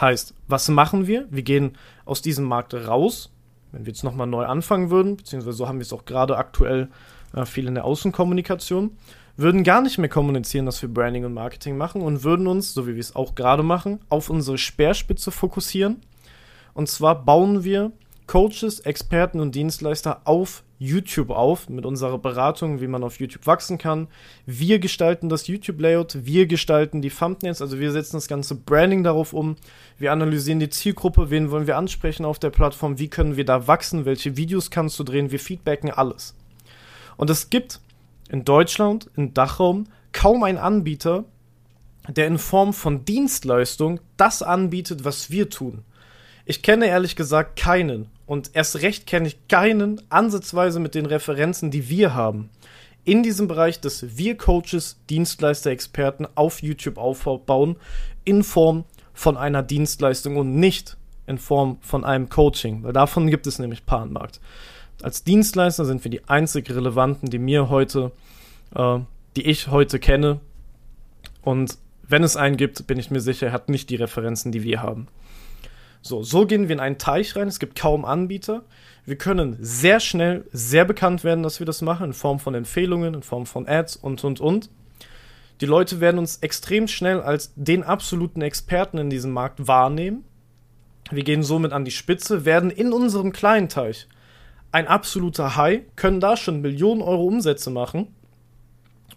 Heißt, 0.00 0.34
was 0.48 0.68
machen 0.68 1.06
wir? 1.06 1.26
Wir 1.30 1.42
gehen 1.42 1.76
aus 2.04 2.20
diesem 2.20 2.44
Markt 2.44 2.74
raus, 2.74 3.30
wenn 3.72 3.86
wir 3.86 3.92
jetzt 3.92 4.04
nochmal 4.04 4.26
neu 4.26 4.44
anfangen 4.44 4.90
würden, 4.90 5.16
beziehungsweise 5.16 5.56
so 5.56 5.68
haben 5.68 5.78
wir 5.78 5.82
es 5.84 5.92
auch 5.92 6.04
gerade 6.04 6.36
aktuell 6.36 6.88
äh, 7.34 7.44
viel 7.44 7.66
in 7.68 7.74
der 7.74 7.84
Außenkommunikation, 7.84 8.96
würden 9.36 9.64
gar 9.64 9.82
nicht 9.82 9.98
mehr 9.98 10.08
kommunizieren, 10.08 10.66
dass 10.66 10.80
wir 10.82 10.88
Branding 10.88 11.24
und 11.24 11.34
Marketing 11.34 11.76
machen 11.76 12.02
und 12.02 12.22
würden 12.22 12.46
uns, 12.46 12.72
so 12.72 12.86
wie 12.86 12.94
wir 12.94 13.00
es 13.00 13.16
auch 13.16 13.34
gerade 13.34 13.62
machen, 13.62 14.00
auf 14.08 14.30
unsere 14.30 14.58
Speerspitze 14.58 15.30
fokussieren. 15.30 16.00
Und 16.72 16.88
zwar 16.88 17.24
bauen 17.24 17.64
wir 17.64 17.92
Coaches, 18.26 18.80
Experten 18.80 19.40
und 19.40 19.54
Dienstleister 19.54 20.22
auf 20.24 20.64
YouTube 20.78 21.30
auf 21.30 21.68
mit 21.68 21.86
unserer 21.86 22.18
Beratung, 22.18 22.80
wie 22.80 22.86
man 22.86 23.04
auf 23.04 23.20
YouTube 23.20 23.46
wachsen 23.46 23.78
kann. 23.78 24.08
Wir 24.46 24.78
gestalten 24.78 25.28
das 25.28 25.46
YouTube-Layout, 25.46 26.24
wir 26.24 26.46
gestalten 26.46 27.00
die 27.00 27.10
Thumbnails, 27.10 27.62
also 27.62 27.78
wir 27.78 27.92
setzen 27.92 28.16
das 28.16 28.28
ganze 28.28 28.54
Branding 28.54 29.04
darauf 29.04 29.32
um. 29.32 29.56
Wir 29.98 30.12
analysieren 30.12 30.60
die 30.60 30.68
Zielgruppe, 30.68 31.30
wen 31.30 31.50
wollen 31.50 31.66
wir 31.66 31.76
ansprechen 31.76 32.24
auf 32.24 32.38
der 32.38 32.50
Plattform, 32.50 32.98
wie 32.98 33.08
können 33.08 33.36
wir 33.36 33.44
da 33.44 33.66
wachsen, 33.66 34.04
welche 34.04 34.36
Videos 34.36 34.70
kannst 34.70 34.98
du 34.98 35.04
drehen, 35.04 35.30
wir 35.30 35.40
feedbacken 35.40 35.90
alles. 35.90 36.34
Und 37.16 37.30
es 37.30 37.50
gibt 37.50 37.80
in 38.30 38.44
Deutschland, 38.44 39.10
im 39.16 39.34
Dachraum, 39.34 39.84
kaum 40.12 40.42
einen 40.42 40.58
Anbieter, 40.58 41.24
der 42.08 42.26
in 42.26 42.38
Form 42.38 42.72
von 42.72 43.04
Dienstleistung 43.04 44.00
das 44.16 44.42
anbietet, 44.42 45.04
was 45.04 45.30
wir 45.30 45.48
tun. 45.50 45.84
Ich 46.46 46.62
kenne 46.62 46.86
ehrlich 46.86 47.16
gesagt 47.16 47.56
keinen 47.56 48.06
und 48.26 48.50
erst 48.52 48.82
recht 48.82 49.06
kenne 49.06 49.28
ich 49.28 49.48
keinen 49.48 50.00
ansatzweise 50.10 50.78
mit 50.78 50.94
den 50.94 51.06
Referenzen, 51.06 51.70
die 51.70 51.88
wir 51.88 52.14
haben, 52.14 52.50
in 53.04 53.22
diesem 53.22 53.48
Bereich, 53.48 53.80
dass 53.80 54.18
wir 54.18 54.36
Coaches, 54.36 54.98
Dienstleister, 55.08 55.70
Experten 55.70 56.26
auf 56.34 56.62
YouTube 56.62 56.98
aufbauen, 56.98 57.76
in 58.24 58.42
Form 58.42 58.84
von 59.14 59.36
einer 59.36 59.62
Dienstleistung 59.62 60.36
und 60.36 60.54
nicht 60.56 60.96
in 61.26 61.38
Form 61.38 61.78
von 61.80 62.04
einem 62.04 62.28
Coaching, 62.28 62.82
weil 62.82 62.92
davon 62.92 63.30
gibt 63.30 63.46
es 63.46 63.58
nämlich 63.58 63.86
paar. 63.86 64.08
Als 65.02 65.24
Dienstleister 65.24 65.84
sind 65.84 66.04
wir 66.04 66.10
die 66.10 66.28
einzig 66.28 66.70
relevanten, 66.70 67.30
die 67.30 67.38
mir 67.38 67.70
heute, 67.70 68.12
äh, 68.74 68.98
die 69.36 69.46
ich 69.46 69.68
heute 69.68 69.98
kenne. 69.98 70.40
Und 71.42 71.78
wenn 72.06 72.22
es 72.22 72.36
einen 72.36 72.56
gibt, 72.56 72.86
bin 72.86 72.98
ich 72.98 73.10
mir 73.10 73.20
sicher, 73.20 73.48
er 73.48 73.52
hat 73.52 73.68
nicht 73.68 73.88
die 73.90 73.96
Referenzen, 73.96 74.52
die 74.52 74.62
wir 74.62 74.82
haben. 74.82 75.08
So, 76.06 76.22
so 76.22 76.44
gehen 76.44 76.68
wir 76.68 76.74
in 76.74 76.80
einen 76.80 76.98
Teich 76.98 77.34
rein. 77.34 77.48
Es 77.48 77.58
gibt 77.58 77.78
kaum 77.78 78.04
Anbieter. 78.04 78.64
Wir 79.06 79.16
können 79.16 79.56
sehr 79.58 80.00
schnell 80.00 80.44
sehr 80.52 80.84
bekannt 80.84 81.24
werden, 81.24 81.42
dass 81.42 81.60
wir 81.60 81.66
das 81.66 81.80
machen, 81.80 82.08
in 82.08 82.12
Form 82.12 82.38
von 82.38 82.54
Empfehlungen, 82.54 83.14
in 83.14 83.22
Form 83.22 83.46
von 83.46 83.66
Ads 83.66 83.96
und, 83.96 84.22
und, 84.22 84.38
und. 84.38 84.68
Die 85.62 85.66
Leute 85.66 86.00
werden 86.00 86.18
uns 86.18 86.38
extrem 86.38 86.88
schnell 86.88 87.22
als 87.22 87.54
den 87.56 87.82
absoluten 87.82 88.42
Experten 88.42 88.98
in 88.98 89.08
diesem 89.08 89.30
Markt 89.30 89.66
wahrnehmen. 89.66 90.24
Wir 91.10 91.24
gehen 91.24 91.42
somit 91.42 91.72
an 91.72 91.86
die 91.86 91.90
Spitze, 91.90 92.44
werden 92.44 92.70
in 92.70 92.92
unserem 92.92 93.32
kleinen 93.32 93.70
Teich 93.70 94.06
ein 94.72 94.86
absoluter 94.86 95.56
High, 95.56 95.84
können 95.96 96.20
da 96.20 96.36
schon 96.36 96.60
Millionen 96.60 97.00
Euro 97.00 97.24
Umsätze 97.24 97.70
machen 97.70 98.08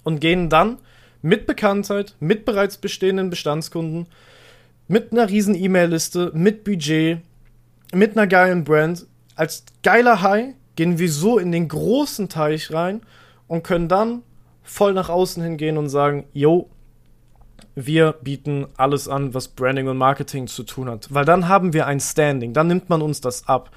und 0.03 0.22
gehen 0.22 0.50
dann 0.50 0.77
mit 1.22 1.48
Bekanntheit, 1.48 2.15
mit 2.22 2.46
bereits 2.46 2.77
bestehenden 2.77 3.29
Bestandskunden 3.29 4.08
mit 4.88 5.12
einer 5.12 5.29
riesen 5.29 5.56
E-Mail-Liste, 5.56 6.32
mit 6.34 6.63
Budget, 6.63 7.20
mit 7.94 8.17
einer 8.17 8.27
geilen 8.27 8.63
Brand. 8.63 9.06
Als 9.36 9.65
geiler 9.84 10.22
High 10.22 10.56
gehen 10.75 11.00
wir 11.00 11.12
so 11.12 11.38
in 11.38 11.51
den 11.51 11.67
großen 11.67 12.29
Teich 12.29 12.72
rein 12.72 13.01
und 13.48 13.63
können 13.63 13.88
dann 13.88 14.24
voll 14.63 14.94
nach 14.94 15.10
außen 15.10 15.44
hingehen 15.44 15.77
und 15.77 15.89
sagen, 15.89 16.25
yo, 16.34 16.70
wir 17.75 18.13
bieten 18.24 18.67
alles 18.75 19.08
an, 19.08 19.34
was 19.34 19.50
Branding 19.50 19.88
und 19.88 19.98
Marketing 19.98 20.48
zu 20.48 20.63
tun 20.63 20.89
hat. 20.89 21.08
Weil 21.13 21.25
dann 21.25 21.48
haben 21.48 21.74
wir 21.74 21.86
ein 21.86 22.00
Standing, 22.00 22.53
dann 22.53 22.67
nimmt 22.67 22.89
man 22.89 23.01
uns 23.01 23.22
das 23.22 23.48
ab. 23.48 23.72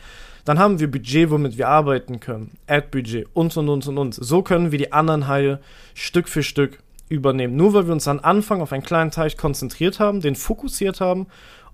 Dann 0.44 0.58
haben 0.58 0.80
wir 0.80 0.90
Budget, 0.90 1.30
womit 1.30 1.58
wir 1.58 1.68
arbeiten 1.68 2.18
können. 2.18 2.52
Ad-Budget 2.66 3.28
und 3.34 3.54
und 3.56 3.68
und 3.68 3.86
und 3.86 3.98
und. 3.98 4.14
So 4.14 4.42
können 4.42 4.72
wir 4.72 4.78
die 4.78 4.92
anderen 4.92 5.28
Haie 5.28 5.60
Stück 5.94 6.28
für 6.28 6.42
Stück 6.42 6.78
übernehmen. 7.10 7.56
Nur 7.56 7.74
weil 7.74 7.86
wir 7.86 7.92
uns 7.92 8.08
am 8.08 8.20
Anfang 8.20 8.62
auf 8.62 8.72
einen 8.72 8.82
kleinen 8.82 9.10
Teich 9.10 9.36
konzentriert 9.36 10.00
haben, 10.00 10.22
den 10.22 10.36
fokussiert 10.36 11.00
haben 11.00 11.26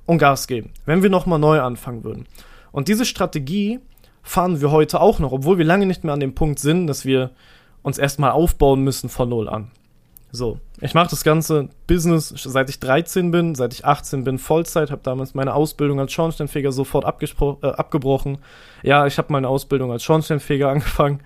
und 0.06 0.18
Gas 0.18 0.48
geben. 0.48 0.70
Wenn 0.86 1.02
wir 1.02 1.10
nochmal 1.10 1.38
neu 1.38 1.60
anfangen 1.60 2.02
würden. 2.02 2.26
Und 2.72 2.88
diese 2.88 3.04
Strategie 3.04 3.78
fahren 4.22 4.60
wir 4.60 4.72
heute 4.72 5.00
auch 5.00 5.20
noch, 5.20 5.32
obwohl 5.32 5.58
wir 5.58 5.64
lange 5.64 5.86
nicht 5.86 6.02
mehr 6.02 6.14
an 6.14 6.20
dem 6.20 6.34
Punkt 6.34 6.58
sind, 6.58 6.88
dass 6.88 7.04
wir 7.04 7.30
uns 7.82 7.98
erstmal 7.98 8.32
aufbauen 8.32 8.82
müssen 8.82 9.08
von 9.08 9.28
Null 9.28 9.48
an. 9.48 9.70
So, 10.32 10.58
ich 10.80 10.92
mache 10.92 11.10
das 11.10 11.22
ganze 11.22 11.68
Business 11.86 12.28
seit 12.28 12.68
ich 12.68 12.80
13 12.80 13.30
bin, 13.30 13.54
seit 13.54 13.72
ich 13.72 13.84
18 13.84 14.24
bin, 14.24 14.38
Vollzeit, 14.38 14.90
habe 14.90 15.00
damals 15.04 15.34
meine 15.34 15.54
Ausbildung 15.54 16.00
als 16.00 16.12
Schornsteinfeger 16.12 16.72
sofort 16.72 17.04
äh, 17.04 17.66
abgebrochen. 17.68 18.38
Ja, 18.82 19.06
ich 19.06 19.18
habe 19.18 19.32
meine 19.32 19.48
Ausbildung 19.48 19.92
als 19.92 20.02
Schornsteinfeger 20.02 20.68
angefangen, 20.70 21.20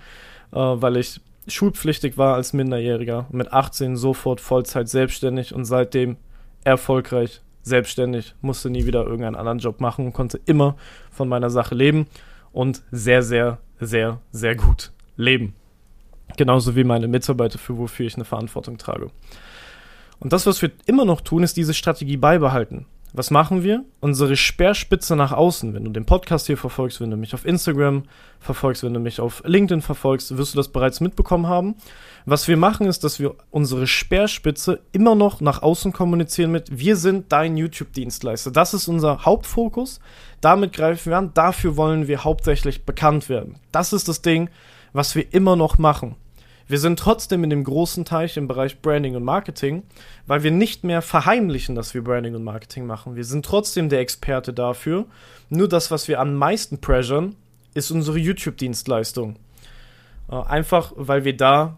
äh, 0.52 0.57
weil 0.57 0.99
ich 0.99 1.21
schulpflichtig 1.52 2.19
war 2.19 2.35
als 2.35 2.52
Minderjähriger, 2.52 3.26
mit 3.30 3.52
18 3.52 3.97
sofort 3.97 4.40
Vollzeit 4.40 4.88
selbstständig 4.88 5.54
und 5.54 5.64
seitdem 5.64 6.16
erfolgreich 6.64 7.40
selbstständig, 7.62 8.35
musste 8.40 8.71
nie 8.71 8.87
wieder 8.87 9.04
irgendeinen 9.04 9.37
anderen 9.37 9.59
Job 9.59 9.80
machen 9.80 10.07
und 10.07 10.12
konnte 10.12 10.40
immer 10.47 10.76
von 11.11 11.28
meiner 11.28 11.50
Sache 11.50 11.75
leben 11.75 12.07
und 12.52 12.83
sehr, 12.90 13.23
sehr, 13.23 13.59
sehr, 13.78 14.21
sehr 14.33 14.57
gut 14.57 14.92
leben. 15.16 15.54
Genauso 16.37 16.76
wie 16.76 16.85
meine 16.85 17.09
Mitarbeiter, 17.09 17.59
für 17.59 17.76
wofür 17.76 18.07
ich 18.07 18.14
eine 18.14 18.25
Verantwortung 18.25 18.78
trage. 18.78 19.11
Und 20.19 20.33
das, 20.33 20.47
was 20.47 20.62
wir 20.62 20.71
immer 20.87 21.04
noch 21.04 21.21
tun, 21.21 21.42
ist 21.42 21.57
diese 21.57 21.75
Strategie 21.75 22.16
beibehalten. 22.16 22.87
Was 23.12 23.33
machen 23.33 23.64
wir? 23.64 23.85
Unsere 23.99 24.37
Speerspitze 24.37 25.17
nach 25.17 25.33
außen. 25.33 25.75
Wenn 25.75 25.85
du 25.85 25.90
den 25.90 26.07
Podcast 26.07 26.47
hier 26.47 26.57
verfolgst, 26.57 27.00
wenn 27.00 27.11
du 27.11 27.17
mich 27.17 27.35
auf 27.35 27.45
Instagram 27.45 28.05
verfolgst, 28.38 28.85
wenn 28.85 28.95
du 28.95 29.00
mich 29.00 29.21
auf 29.21 29.43
LinkedIn 29.45 29.83
verfolgst, 29.83 30.37
wirst 30.37 30.55
du 30.55 30.57
das 30.57 30.69
bereits 30.69 31.00
mitbekommen 31.00 31.49
haben. 31.49 31.75
Was 32.25 32.47
wir 32.47 32.57
machen, 32.57 32.87
ist, 32.87 33.02
dass 33.02 33.19
wir 33.19 33.35
unsere 33.50 33.88
Speerspitze 33.88 34.81
immer 34.93 35.17
noch 35.17 35.40
nach 35.40 35.62
außen 35.62 35.93
kommunizieren 35.93 36.52
mit, 36.52 36.79
wir 36.79 36.95
sind 36.95 37.33
dein 37.33 37.57
YouTube-Dienstleister. 37.57 38.52
Das 38.52 38.75
ist 38.75 38.87
unser 38.87 39.25
Hauptfokus. 39.25 39.99
Damit 40.40 40.73
greifen 40.73 41.11
wir 41.11 41.19
an. 41.19 41.35
Dafür 41.35 41.76
wollen 41.76 42.07
wir 42.07 42.23
hauptsächlich 42.23 42.85
bekannt 42.85 43.29
werden. 43.29 43.57
Das 43.73 43.93
ist 43.93 44.07
das 44.07 44.23
Ding, 44.23 44.50
was 44.93 45.17
wir 45.17 45.35
immer 45.35 45.57
noch 45.57 45.79
machen. 45.79 46.14
Wir 46.71 46.79
sind 46.79 47.00
trotzdem 47.00 47.43
in 47.43 47.50
dem 47.50 47.65
großen 47.65 48.05
Teich 48.05 48.37
im 48.37 48.47
Bereich 48.47 48.81
Branding 48.81 49.17
und 49.17 49.25
Marketing, 49.25 49.83
weil 50.29 50.45
wir 50.45 50.53
nicht 50.53 50.85
mehr 50.85 51.03
verheimlichen, 51.03 51.75
dass 51.75 51.95
wir 51.95 52.05
Branding 52.05 52.37
und 52.37 52.45
Marketing 52.45 52.87
machen. 52.87 53.17
Wir 53.17 53.25
sind 53.25 53.45
trotzdem 53.45 53.89
der 53.89 53.99
Experte 53.99 54.53
dafür. 54.53 55.07
Nur 55.49 55.67
das, 55.67 55.91
was 55.91 56.07
wir 56.07 56.21
am 56.21 56.37
meisten 56.37 56.81
pressuren, 56.81 57.35
ist 57.75 57.91
unsere 57.91 58.19
YouTube-Dienstleistung. 58.19 59.35
Äh, 60.31 60.37
einfach, 60.37 60.93
weil 60.95 61.25
wir 61.25 61.37
da 61.37 61.77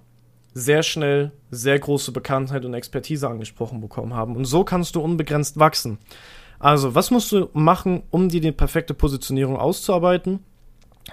sehr 0.52 0.82
schnell 0.82 1.32
sehr 1.50 1.78
große 1.78 2.12
Bekanntheit 2.12 2.66
und 2.66 2.74
Expertise 2.74 3.26
angesprochen 3.26 3.80
bekommen 3.80 4.12
haben. 4.12 4.36
Und 4.36 4.44
so 4.44 4.62
kannst 4.62 4.94
du 4.94 5.00
unbegrenzt 5.00 5.58
wachsen. 5.58 6.00
Also, 6.58 6.94
was 6.94 7.10
musst 7.10 7.32
du 7.32 7.48
machen, 7.54 8.02
um 8.10 8.28
dir 8.28 8.42
die 8.42 8.52
perfekte 8.52 8.92
Positionierung 8.92 9.56
auszuarbeiten? 9.56 10.40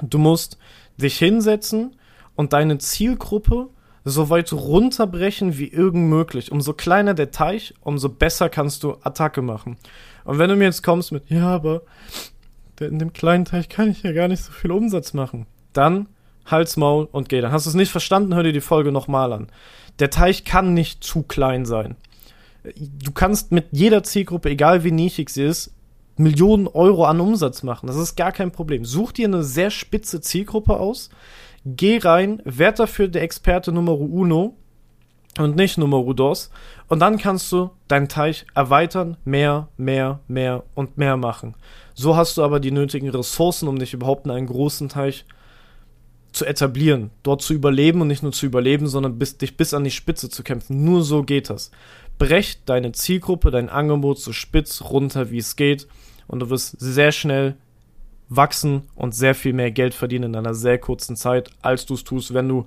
Du 0.01 0.17
musst 0.17 0.57
dich 0.97 1.17
hinsetzen 1.17 1.95
und 2.39 2.53
deine 2.53 2.77
Zielgruppe 2.77 3.67
so 4.05 4.29
weit 4.29 4.53
runterbrechen 4.53 5.57
wie 5.57 5.67
irgend 5.67 6.07
möglich. 6.07 6.53
Umso 6.53 6.71
kleiner 6.71 7.13
der 7.13 7.31
Teich, 7.31 7.73
umso 7.81 8.07
besser 8.07 8.47
kannst 8.47 8.83
du 8.83 8.95
Attacke 9.03 9.41
machen. 9.41 9.75
Und 10.23 10.39
wenn 10.39 10.49
du 10.49 10.55
mir 10.55 10.63
jetzt 10.63 10.81
kommst 10.81 11.11
mit, 11.11 11.29
ja, 11.29 11.49
aber 11.49 11.81
in 12.79 12.97
dem 12.97 13.11
kleinen 13.11 13.43
Teich 13.43 13.67
kann 13.67 13.91
ich 13.91 14.03
ja 14.03 14.13
gar 14.13 14.29
nicht 14.29 14.41
so 14.41 14.53
viel 14.53 14.71
Umsatz 14.71 15.13
machen, 15.13 15.47
dann 15.73 16.07
halt's 16.45 16.77
Maul 16.77 17.09
und 17.11 17.27
geh. 17.27 17.41
Dann 17.41 17.51
hast 17.51 17.65
du 17.65 17.71
es 17.71 17.75
nicht 17.75 17.91
verstanden, 17.91 18.33
hör 18.33 18.43
dir 18.43 18.53
die 18.53 18.61
Folge 18.61 18.93
nochmal 18.93 19.33
an. 19.33 19.47
Der 19.99 20.09
Teich 20.09 20.45
kann 20.45 20.73
nicht 20.73 21.03
zu 21.03 21.23
klein 21.23 21.65
sein. 21.65 21.97
Du 23.03 23.11
kannst 23.11 23.51
mit 23.51 23.65
jeder 23.71 24.01
Zielgruppe, 24.03 24.49
egal 24.49 24.85
wie 24.85 24.91
nischig 24.91 25.29
sie 25.29 25.43
ist, 25.43 25.73
Millionen 26.15 26.67
Euro 26.67 27.03
an 27.03 27.19
Umsatz 27.19 27.63
machen. 27.63 27.87
Das 27.87 27.97
ist 27.97 28.15
gar 28.15 28.31
kein 28.31 28.51
Problem. 28.51 28.85
Such 28.85 29.11
dir 29.11 29.27
eine 29.27 29.43
sehr 29.43 29.71
spitze 29.71 30.21
Zielgruppe 30.21 30.77
aus, 30.77 31.09
geh 31.75 31.97
rein, 31.97 32.41
werd 32.45 32.79
dafür 32.79 33.07
der 33.07 33.23
Experte 33.23 33.71
Nummer 33.71 33.97
uno 33.99 34.55
und 35.37 35.55
nicht 35.55 35.77
Nummer 35.77 36.13
dos. 36.13 36.49
Und 36.87 36.99
dann 36.99 37.17
kannst 37.17 37.51
du 37.51 37.69
deinen 37.87 38.09
Teich 38.09 38.45
erweitern, 38.55 39.17
mehr, 39.25 39.69
mehr, 39.77 40.19
mehr 40.27 40.63
und 40.75 40.97
mehr 40.97 41.17
machen. 41.17 41.55
So 41.93 42.15
hast 42.15 42.37
du 42.37 42.43
aber 42.43 42.59
die 42.59 42.71
nötigen 42.71 43.09
Ressourcen, 43.09 43.67
um 43.67 43.79
dich 43.79 43.93
überhaupt 43.93 44.25
in 44.25 44.31
einen 44.31 44.47
großen 44.47 44.89
Teich 44.89 45.25
zu 46.31 46.45
etablieren, 46.45 47.09
dort 47.23 47.41
zu 47.41 47.53
überleben 47.53 48.01
und 48.01 48.07
nicht 48.07 48.23
nur 48.23 48.31
zu 48.31 48.45
überleben, 48.45 48.87
sondern 48.87 49.17
bis, 49.17 49.37
dich 49.37 49.57
bis 49.57 49.73
an 49.73 49.83
die 49.83 49.91
Spitze 49.91 50.29
zu 50.29 50.43
kämpfen. 50.43 50.83
Nur 50.83 51.03
so 51.03 51.23
geht 51.23 51.49
das. 51.49 51.71
Brech 52.17 52.59
deine 52.65 52.91
Zielgruppe, 52.91 53.49
dein 53.49 53.69
Angebot 53.69 54.19
so 54.19 54.31
spitz 54.31 54.83
runter, 54.83 55.31
wie 55.31 55.39
es 55.39 55.55
geht, 55.55 55.87
und 56.27 56.41
du 56.41 56.49
wirst 56.49 56.79
sehr 56.79 57.11
schnell 57.11 57.55
wachsen 58.29 58.83
und 58.95 59.13
sehr 59.13 59.35
viel 59.35 59.53
mehr 59.53 59.71
Geld 59.71 59.93
verdienen 59.93 60.33
in 60.33 60.35
einer 60.35 60.53
sehr 60.53 60.77
kurzen 60.77 61.15
Zeit, 61.15 61.49
als 61.61 61.85
du 61.85 61.95
es 61.95 62.03
tust, 62.03 62.33
wenn 62.33 62.47
du 62.47 62.65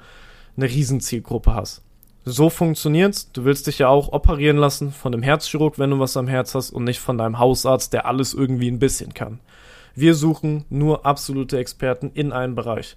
eine 0.56 0.66
Riesenzielgruppe 0.66 1.54
hast. 1.54 1.82
So 2.24 2.50
funktioniert's. 2.50 3.32
Du 3.32 3.44
willst 3.44 3.66
dich 3.66 3.78
ja 3.78 3.88
auch 3.88 4.12
operieren 4.12 4.56
lassen 4.56 4.92
von 4.92 5.12
einem 5.12 5.22
Herzchirurg, 5.22 5.78
wenn 5.78 5.90
du 5.90 5.98
was 5.98 6.16
am 6.16 6.28
Herz 6.28 6.54
hast 6.54 6.70
und 6.70 6.84
nicht 6.84 7.00
von 7.00 7.18
deinem 7.18 7.38
Hausarzt, 7.38 7.92
der 7.92 8.06
alles 8.06 8.34
irgendwie 8.34 8.70
ein 8.70 8.78
bisschen 8.78 9.14
kann. 9.14 9.40
Wir 9.94 10.14
suchen 10.14 10.64
nur 10.70 11.04
absolute 11.04 11.58
Experten 11.58 12.10
in 12.14 12.32
einem 12.32 12.54
Bereich. 12.54 12.96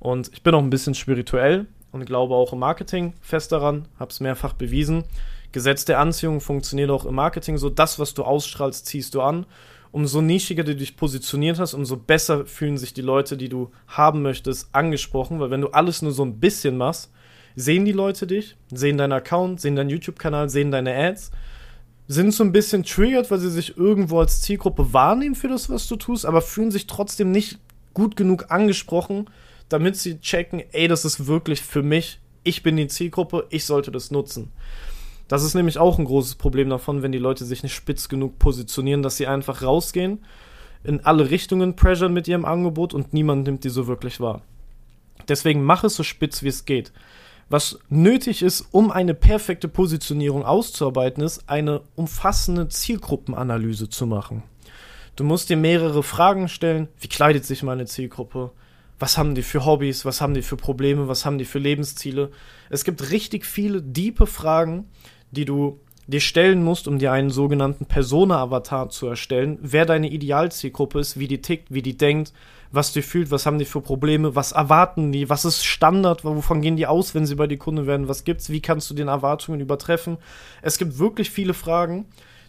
Und 0.00 0.30
ich 0.32 0.42
bin 0.42 0.54
auch 0.54 0.62
ein 0.62 0.70
bisschen 0.70 0.94
spirituell 0.94 1.66
und 1.92 2.04
glaube 2.04 2.34
auch 2.34 2.52
im 2.52 2.58
Marketing 2.58 3.14
fest 3.20 3.52
daran, 3.52 3.86
habe 3.98 4.10
es 4.10 4.20
mehrfach 4.20 4.52
bewiesen. 4.52 5.04
Gesetz 5.52 5.84
der 5.84 5.98
Anziehung 6.00 6.40
funktioniert 6.40 6.90
auch 6.90 7.06
im 7.06 7.14
Marketing 7.14 7.56
so. 7.56 7.70
Das, 7.70 7.98
was 7.98 8.12
du 8.12 8.24
ausstrahlst, 8.24 8.86
ziehst 8.86 9.14
du 9.14 9.22
an. 9.22 9.46
Umso 9.92 10.20
nischiger 10.20 10.64
du 10.64 10.74
dich 10.74 10.96
positioniert 10.96 11.58
hast, 11.58 11.74
umso 11.74 11.96
besser 11.96 12.46
fühlen 12.46 12.78
sich 12.78 12.94
die 12.94 13.02
Leute, 13.02 13.36
die 13.36 13.48
du 13.48 13.70
haben 13.86 14.22
möchtest, 14.22 14.68
angesprochen, 14.72 15.40
weil 15.40 15.50
wenn 15.50 15.60
du 15.60 15.68
alles 15.68 16.02
nur 16.02 16.12
so 16.12 16.24
ein 16.24 16.40
bisschen 16.40 16.76
machst, 16.76 17.10
sehen 17.56 17.84
die 17.84 17.92
Leute 17.92 18.26
dich, 18.26 18.56
sehen 18.72 18.98
deinen 18.98 19.12
Account, 19.12 19.60
sehen 19.60 19.76
deinen 19.76 19.90
YouTube-Kanal, 19.90 20.48
sehen 20.48 20.70
deine 20.70 20.94
Ads, 20.94 21.30
sind 22.06 22.32
so 22.32 22.44
ein 22.44 22.52
bisschen 22.52 22.84
triggert, 22.84 23.30
weil 23.30 23.38
sie 23.38 23.50
sich 23.50 23.76
irgendwo 23.76 24.20
als 24.20 24.40
Zielgruppe 24.40 24.92
wahrnehmen 24.92 25.34
für 25.34 25.48
das, 25.48 25.68
was 25.68 25.88
du 25.88 25.96
tust, 25.96 26.24
aber 26.24 26.40
fühlen 26.40 26.70
sich 26.70 26.86
trotzdem 26.86 27.30
nicht 27.30 27.58
gut 27.94 28.16
genug 28.16 28.50
angesprochen, 28.50 29.28
damit 29.68 29.96
sie 29.96 30.20
checken, 30.20 30.62
ey, 30.72 30.88
das 30.88 31.04
ist 31.04 31.26
wirklich 31.26 31.60
für 31.62 31.82
mich, 31.82 32.20
ich 32.44 32.62
bin 32.62 32.76
die 32.76 32.86
Zielgruppe, 32.86 33.46
ich 33.50 33.64
sollte 33.64 33.90
das 33.90 34.10
nutzen. 34.10 34.50
Das 35.28 35.44
ist 35.44 35.54
nämlich 35.54 35.78
auch 35.78 35.98
ein 35.98 36.06
großes 36.06 36.36
Problem 36.36 36.70
davon, 36.70 37.02
wenn 37.02 37.12
die 37.12 37.18
Leute 37.18 37.44
sich 37.44 37.62
nicht 37.62 37.74
spitz 37.74 38.08
genug 38.08 38.38
positionieren, 38.38 39.02
dass 39.02 39.18
sie 39.18 39.26
einfach 39.26 39.62
rausgehen, 39.62 40.24
in 40.84 41.00
alle 41.04 41.30
Richtungen 41.30 41.76
pressure 41.76 42.08
mit 42.08 42.26
ihrem 42.28 42.44
Angebot 42.44 42.94
und 42.94 43.12
niemand 43.12 43.46
nimmt 43.46 43.64
die 43.64 43.68
so 43.68 43.86
wirklich 43.86 44.20
wahr. 44.20 44.42
Deswegen 45.28 45.62
mach 45.62 45.84
es 45.84 45.96
so 45.96 46.02
spitz 46.02 46.42
wie 46.42 46.48
es 46.48 46.64
geht. 46.64 46.92
Was 47.50 47.78
nötig 47.88 48.42
ist, 48.42 48.66
um 48.72 48.90
eine 48.90 49.14
perfekte 49.14 49.68
Positionierung 49.68 50.44
auszuarbeiten, 50.44 51.22
ist 51.22 51.48
eine 51.48 51.82
umfassende 51.94 52.68
Zielgruppenanalyse 52.68 53.88
zu 53.88 54.06
machen. 54.06 54.42
Du 55.16 55.24
musst 55.24 55.50
dir 55.50 55.56
mehrere 55.56 56.02
Fragen 56.02 56.48
stellen. 56.48 56.88
Wie 57.00 57.08
kleidet 57.08 57.44
sich 57.44 57.62
meine 57.62 57.86
Zielgruppe? 57.86 58.52
Was 58.98 59.16
haben 59.16 59.34
die 59.34 59.42
für 59.42 59.64
Hobbys? 59.64 60.04
Was 60.04 60.20
haben 60.20 60.34
die 60.34 60.42
für 60.42 60.56
Probleme? 60.56 61.08
Was 61.08 61.24
haben 61.24 61.38
die 61.38 61.44
für 61.44 61.58
Lebensziele? 61.58 62.30
Es 62.68 62.84
gibt 62.84 63.10
richtig 63.10 63.46
viele 63.46 63.82
diepe 63.82 64.26
Fragen, 64.26 64.88
die 65.30 65.44
du 65.44 65.80
dir 66.08 66.20
stellen 66.20 66.62
musst, 66.64 66.88
um 66.88 66.98
dir 66.98 67.12
einen 67.12 67.30
sogenannten 67.30 67.84
Persona-Avatar 67.84 68.88
zu 68.88 69.06
erstellen, 69.06 69.58
wer 69.60 69.84
deine 69.84 70.08
Idealzielgruppe 70.08 71.00
ist, 71.00 71.18
wie 71.18 71.28
die 71.28 71.42
tickt, 71.42 71.72
wie 71.72 71.82
die 71.82 71.98
denkt, 71.98 72.32
was 72.72 72.92
die 72.92 73.02
fühlt, 73.02 73.30
was 73.30 73.44
haben 73.44 73.58
die 73.58 73.66
für 73.66 73.82
Probleme, 73.82 74.34
was 74.34 74.52
erwarten 74.52 75.12
die, 75.12 75.28
was 75.28 75.44
ist 75.44 75.64
Standard, 75.64 76.24
wovon 76.24 76.62
gehen 76.62 76.76
die 76.76 76.86
aus, 76.86 77.14
wenn 77.14 77.26
sie 77.26 77.34
bei 77.34 77.46
dir 77.46 77.58
Kunde 77.58 77.86
werden, 77.86 78.08
was 78.08 78.24
gibt's, 78.24 78.50
wie 78.50 78.60
kannst 78.60 78.90
du 78.90 78.94
den 78.94 79.08
Erwartungen 79.08 79.60
übertreffen. 79.60 80.16
Es 80.62 80.78
gibt 80.78 80.98
wirklich 80.98 81.30
viele 81.30 81.52
Fragen, 81.54 82.06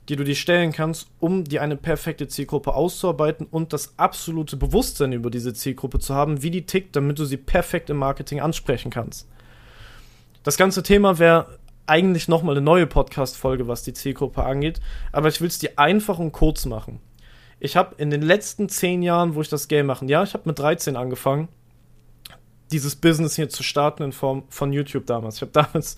die 0.08 0.16
du 0.16 0.24
dir 0.24 0.36
stellen 0.36 0.72
kannst, 0.72 1.08
um 1.20 1.44
dir 1.44 1.62
eine 1.62 1.76
perfekte 1.76 2.28
Zielgruppe 2.28 2.74
auszuarbeiten 2.74 3.46
und 3.46 3.74
das 3.74 3.94
absolute 3.98 4.58
Bewusstsein 4.58 5.14
über 5.14 5.30
diese 5.30 5.54
Zielgruppe 5.54 6.00
zu 6.00 6.16
haben, 6.16 6.42
wie 6.42 6.52
die 6.52 6.66
tickt, 6.66 6.96
damit 6.96 7.20
du 7.20 7.26
sie 7.26 7.38
perfekt 7.38 7.90
im 7.90 7.98
Marketing 7.98 8.40
ansprechen 8.40 8.90
kannst. 8.90 9.28
Das 10.44 10.58
ganze 10.58 10.82
Thema 10.82 11.20
wäre 11.20 11.59
eigentlich 11.90 12.28
nochmal 12.28 12.56
eine 12.56 12.64
neue 12.64 12.88
Podcast-Folge, 12.88 13.68
was 13.68 13.84
die 13.84 13.94
Zielgruppe 13.94 14.44
angeht, 14.44 14.80
aber 15.12 15.28
ich 15.28 15.42
will 15.42 15.48
es 15.48 15.60
dir 15.60 15.72
einfach 15.78 16.20
und 16.20 16.32
kurz 16.32 16.66
machen. 16.66 17.00
Ich 17.60 17.76
habe 17.76 17.96
in 17.98 18.10
den 18.10 18.22
letzten 18.22 18.70
zehn 18.70 19.02
Jahren, 19.02 19.36
wo 19.36 19.42
ich 19.42 19.50
das 19.50 19.68
Game 19.68 19.88
mache, 19.88 20.06
ja, 20.06 20.24
ich 20.24 20.34
habe 20.34 20.44
mit 20.48 20.60
13 20.60 20.96
angefangen, 20.96 21.50
dieses 22.72 22.96
Business 22.96 23.36
hier 23.36 23.50
zu 23.50 23.64
starten 23.64 24.04
in 24.04 24.12
Form 24.12 24.44
von 24.50 24.72
YouTube 24.72 25.06
damals. 25.06 25.36
Ich 25.36 25.42
habe 25.42 25.52
damals 25.52 25.98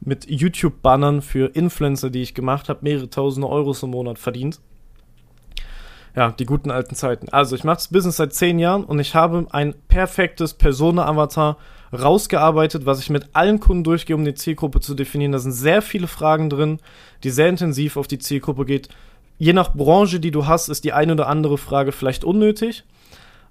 mit 0.00 0.28
YouTube-Bannern 0.28 1.22
für 1.22 1.54
Influencer, 1.54 2.10
die 2.10 2.22
ich 2.22 2.34
gemacht 2.34 2.68
habe, 2.68 2.80
mehrere 2.82 3.10
tausende 3.10 3.48
Euros 3.48 3.82
im 3.82 3.90
Monat 3.90 4.18
verdient. 4.18 4.60
Ja, 6.16 6.32
die 6.32 6.46
guten 6.46 6.70
alten 6.70 6.94
Zeiten. 6.94 7.28
Also, 7.28 7.54
ich 7.54 7.64
mache 7.64 7.76
das 7.76 7.88
Business 7.88 8.16
seit 8.16 8.32
zehn 8.32 8.58
Jahren 8.58 8.84
und 8.84 8.98
ich 8.98 9.14
habe 9.14 9.46
ein 9.50 9.74
perfektes 9.88 10.54
Persona-Avatar 10.54 11.58
rausgearbeitet, 11.92 12.86
was 12.86 13.00
ich 13.00 13.10
mit 13.10 13.28
allen 13.32 13.60
Kunden 13.60 13.84
durchgehe, 13.84 14.16
um 14.16 14.24
die 14.24 14.34
Zielgruppe 14.34 14.80
zu 14.80 14.94
definieren. 14.94 15.32
Da 15.32 15.38
sind 15.38 15.52
sehr 15.52 15.82
viele 15.82 16.06
Fragen 16.06 16.50
drin, 16.50 16.80
die 17.24 17.30
sehr 17.30 17.48
intensiv 17.48 17.96
auf 17.96 18.06
die 18.06 18.18
Zielgruppe 18.18 18.64
geht. 18.64 18.88
Je 19.38 19.52
nach 19.52 19.74
Branche, 19.74 20.20
die 20.20 20.30
du 20.30 20.46
hast, 20.46 20.68
ist 20.68 20.84
die 20.84 20.92
eine 20.92 21.12
oder 21.12 21.28
andere 21.28 21.58
Frage 21.58 21.92
vielleicht 21.92 22.24
unnötig. 22.24 22.84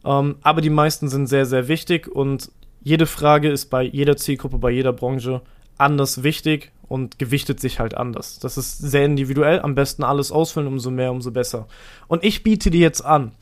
Ähm, 0.05 0.35
aber 0.41 0.61
die 0.61 0.69
meisten 0.69 1.07
sind 1.07 1.27
sehr, 1.27 1.45
sehr 1.45 1.67
wichtig 1.67 2.07
und 2.07 2.51
jede 2.83 3.05
Frage 3.05 3.49
ist 3.49 3.67
bei 3.67 3.83
jeder 3.83 4.17
Zielgruppe, 4.17 4.57
bei 4.59 4.71
jeder 4.71 4.93
Branche 4.93 5.41
anders 5.77 6.23
wichtig 6.23 6.71
und 6.87 7.19
gewichtet 7.19 7.59
sich 7.59 7.79
halt 7.79 7.95
anders. 7.95 8.39
Das 8.39 8.57
ist 8.57 8.77
sehr 8.77 9.05
individuell. 9.05 9.59
Am 9.61 9.75
besten 9.75 10.03
alles 10.03 10.31
ausfüllen, 10.31 10.67
umso 10.67 10.91
mehr, 10.91 11.11
umso 11.11 11.31
besser. 11.31 11.67
Und 12.07 12.23
ich 12.23 12.43
biete 12.43 12.71
dir 12.71 12.79
jetzt 12.79 13.03
an, 13.03 13.33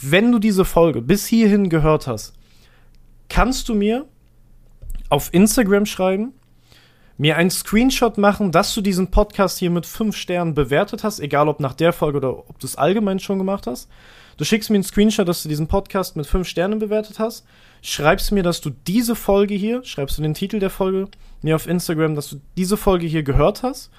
wenn 0.00 0.32
du 0.32 0.38
diese 0.38 0.64
Folge 0.64 1.02
bis 1.02 1.26
hierhin 1.26 1.68
gehört 1.68 2.06
hast, 2.06 2.34
kannst 3.28 3.68
du 3.68 3.74
mir 3.74 4.06
auf 5.08 5.32
Instagram 5.32 5.86
schreiben, 5.86 6.32
mir 7.18 7.36
einen 7.36 7.50
Screenshot 7.50 8.18
machen, 8.18 8.52
dass 8.52 8.74
du 8.74 8.80
diesen 8.80 9.10
Podcast 9.10 9.58
hier 9.58 9.70
mit 9.70 9.86
fünf 9.86 10.16
Sternen 10.16 10.54
bewertet 10.54 11.02
hast, 11.02 11.20
egal 11.20 11.48
ob 11.48 11.60
nach 11.60 11.74
der 11.74 11.92
Folge 11.92 12.18
oder 12.18 12.38
ob 12.38 12.58
du 12.58 12.66
es 12.66 12.76
allgemein 12.76 13.18
schon 13.18 13.38
gemacht 13.38 13.66
hast. 13.66 13.88
Du 14.36 14.44
schickst 14.44 14.68
mir 14.68 14.76
einen 14.76 14.84
Screenshot, 14.84 15.26
dass 15.26 15.42
du 15.42 15.48
diesen 15.48 15.66
Podcast 15.66 16.14
mit 16.16 16.26
fünf 16.26 16.46
Sternen 16.46 16.78
bewertet 16.78 17.18
hast. 17.18 17.46
Schreibst 17.80 18.32
mir, 18.32 18.42
dass 18.42 18.60
du 18.60 18.70
diese 18.70 19.14
Folge 19.14 19.54
hier, 19.54 19.82
schreibst 19.82 20.18
du 20.18 20.22
den 20.22 20.34
Titel 20.34 20.58
der 20.58 20.68
Folge 20.68 21.08
mir 21.40 21.56
auf 21.56 21.66
Instagram, 21.66 22.14
dass 22.14 22.28
du 22.28 22.40
diese 22.56 22.76
Folge 22.76 23.06
hier 23.06 23.22
gehört 23.22 23.62
hast 23.62 23.90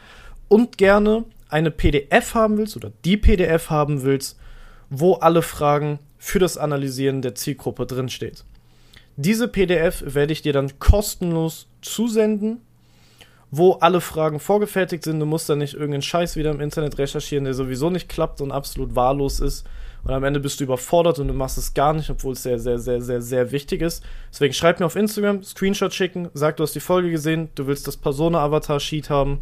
und 0.47 0.77
gerne 0.77 1.23
eine 1.49 1.71
PDF 1.71 2.35
haben 2.35 2.57
willst 2.57 2.75
oder 2.75 2.91
die 3.03 3.17
PDF 3.17 3.71
haben 3.71 4.03
willst, 4.03 4.37
wo 4.89 5.13
alle 5.15 5.41
Fragen 5.41 5.99
für 6.19 6.39
das 6.39 6.57
Analysieren 6.57 7.21
der 7.21 7.35
Zielgruppe 7.35 7.85
drinsteht. 7.85 8.43
Diese 9.19 9.47
PDF 9.47 10.03
werde 10.05 10.31
ich 10.31 10.43
dir 10.43 10.53
dann 10.53 10.77
kostenlos 10.77 11.67
zusenden, 11.81 12.61
wo 13.49 13.73
alle 13.73 13.99
Fragen 13.99 14.39
vorgefertigt 14.39 15.03
sind. 15.03 15.19
Du 15.19 15.25
musst 15.25 15.49
dann 15.49 15.57
nicht 15.57 15.73
irgendeinen 15.73 16.03
Scheiß 16.03 16.35
wieder 16.35 16.51
im 16.51 16.61
Internet 16.61 16.99
recherchieren, 16.99 17.45
der 17.45 17.55
sowieso 17.55 17.89
nicht 17.89 18.09
klappt 18.09 18.41
und 18.41 18.51
absolut 18.51 18.95
wahllos 18.95 19.39
ist. 19.39 19.65
Und 20.03 20.13
am 20.13 20.23
Ende 20.23 20.39
bist 20.39 20.59
du 20.59 20.65
überfordert 20.65 21.17
und 21.17 21.29
du 21.29 21.33
machst 21.33 21.57
es 21.57 21.73
gar 21.73 21.93
nicht, 21.93 22.11
obwohl 22.11 22.33
es 22.33 22.43
sehr, 22.43 22.59
sehr, 22.59 22.77
sehr, 22.77 23.01
sehr, 23.01 23.21
sehr 23.23 23.51
wichtig 23.51 23.81
ist. 23.81 24.03
Deswegen 24.31 24.53
schreib 24.53 24.79
mir 24.79 24.85
auf 24.85 24.95
Instagram, 24.95 25.41
Screenshot 25.41 25.95
schicken, 25.95 26.29
sag, 26.35 26.57
du 26.57 26.63
hast 26.63 26.75
die 26.75 26.79
Folge 26.79 27.09
gesehen, 27.09 27.49
du 27.55 27.65
willst 27.65 27.87
das 27.87 27.97
Persona-Avatar-Sheet 27.97 29.09
haben. 29.09 29.41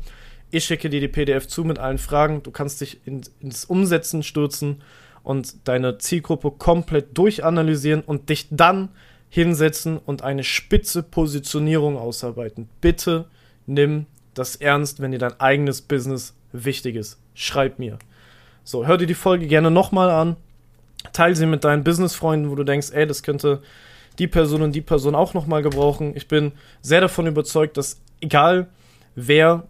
Ich 0.51 0.63
schicke 0.63 0.89
dir 0.89 1.01
die 1.01 1.09
PDF 1.09 1.47
zu 1.47 1.65
mit 1.65 1.79
allen 1.79 1.97
Fragen. 1.97 2.43
Du 2.43 2.51
kannst 2.51 2.79
dich 2.79 3.05
in, 3.05 3.23
ins 3.41 3.65
Umsetzen 3.65 4.23
stürzen 4.23 4.81
und 5.21 5.67
deine 5.67 5.97
Zielgruppe 5.97 6.51
komplett 6.51 7.17
durchanalysieren 7.17 8.01
und 8.01 8.29
dich 8.29 8.47
dann 8.51 8.89
hinsetzen 9.29 9.97
und 9.97 10.21
eine 10.23 10.43
spitze 10.43 11.03
Positionierung 11.03 11.97
ausarbeiten. 11.97 12.69
Bitte 12.81 13.25
nimm 13.65 14.05
das 14.33 14.55
ernst, 14.55 15.01
wenn 15.01 15.11
dir 15.11 15.19
dein 15.19 15.39
eigenes 15.39 15.81
Business 15.81 16.35
wichtig 16.51 16.95
ist. 16.95 17.19
Schreib 17.33 17.79
mir. 17.79 17.99
So, 18.63 18.87
hör 18.87 18.97
dir 18.97 19.07
die 19.07 19.13
Folge 19.13 19.47
gerne 19.47 19.71
nochmal 19.71 20.09
an. 20.09 20.37
Teil 21.13 21.35
sie 21.35 21.45
mit 21.45 21.63
deinen 21.63 21.83
Businessfreunden, 21.83 22.49
wo 22.49 22.55
du 22.55 22.63
denkst, 22.63 22.91
ey, 22.91 23.05
das 23.05 23.23
könnte 23.23 23.61
die 24.17 24.27
Person 24.27 24.61
und 24.61 24.73
die 24.73 24.81
Person 24.81 25.15
auch 25.15 25.33
nochmal 25.33 25.61
gebrauchen. 25.61 26.13
Ich 26.15 26.27
bin 26.27 26.53
sehr 26.81 27.01
davon 27.01 27.27
überzeugt, 27.27 27.77
dass 27.77 28.01
egal 28.21 28.67
wer 29.15 29.67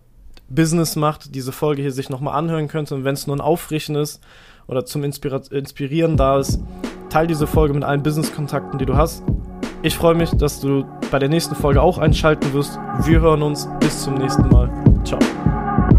Business 0.48 0.96
macht, 0.96 1.34
diese 1.34 1.52
Folge 1.52 1.82
hier 1.82 1.91
sich 1.91 2.10
nochmal 2.10 2.36
anhören 2.36 2.68
könnte. 2.68 2.96
Und 2.96 3.04
wenn 3.04 3.15
es 3.15 3.28
nur 3.28 3.36
ein 3.36 3.41
Aufrichten 3.41 3.96
ist 3.96 4.22
oder 4.68 4.86
zum 4.86 5.04
Inspira 5.04 5.41
Inspirieren 5.52 6.18
da 6.18 6.39
ist, 6.39 6.60
teil 7.10 7.28
diese 7.28 7.48
Folge 7.48 7.74
mit 7.74 7.84
allen 7.84 8.04
Business-Kontakten, 8.04 8.78
die 8.78 8.86
du 8.86 8.96
hast. 8.96 9.24
Ich 9.86 9.95
freue 9.95 10.15
mich, 10.15 10.32
dass 10.32 10.60
du 10.60 10.84
bei 11.12 11.19
der 11.19 11.30
nächsten 11.30 11.54
Folge 11.54 11.80
auch 11.80 12.00
einschalten 12.00 12.52
wirst. 12.54 12.80
Wir 13.04 13.21
hören 13.21 13.43
uns. 13.43 13.69
Bis 13.80 14.02
zum 14.02 14.15
nächsten 14.15 14.50
Mal. 14.50 14.67
Ciao. 15.04 15.19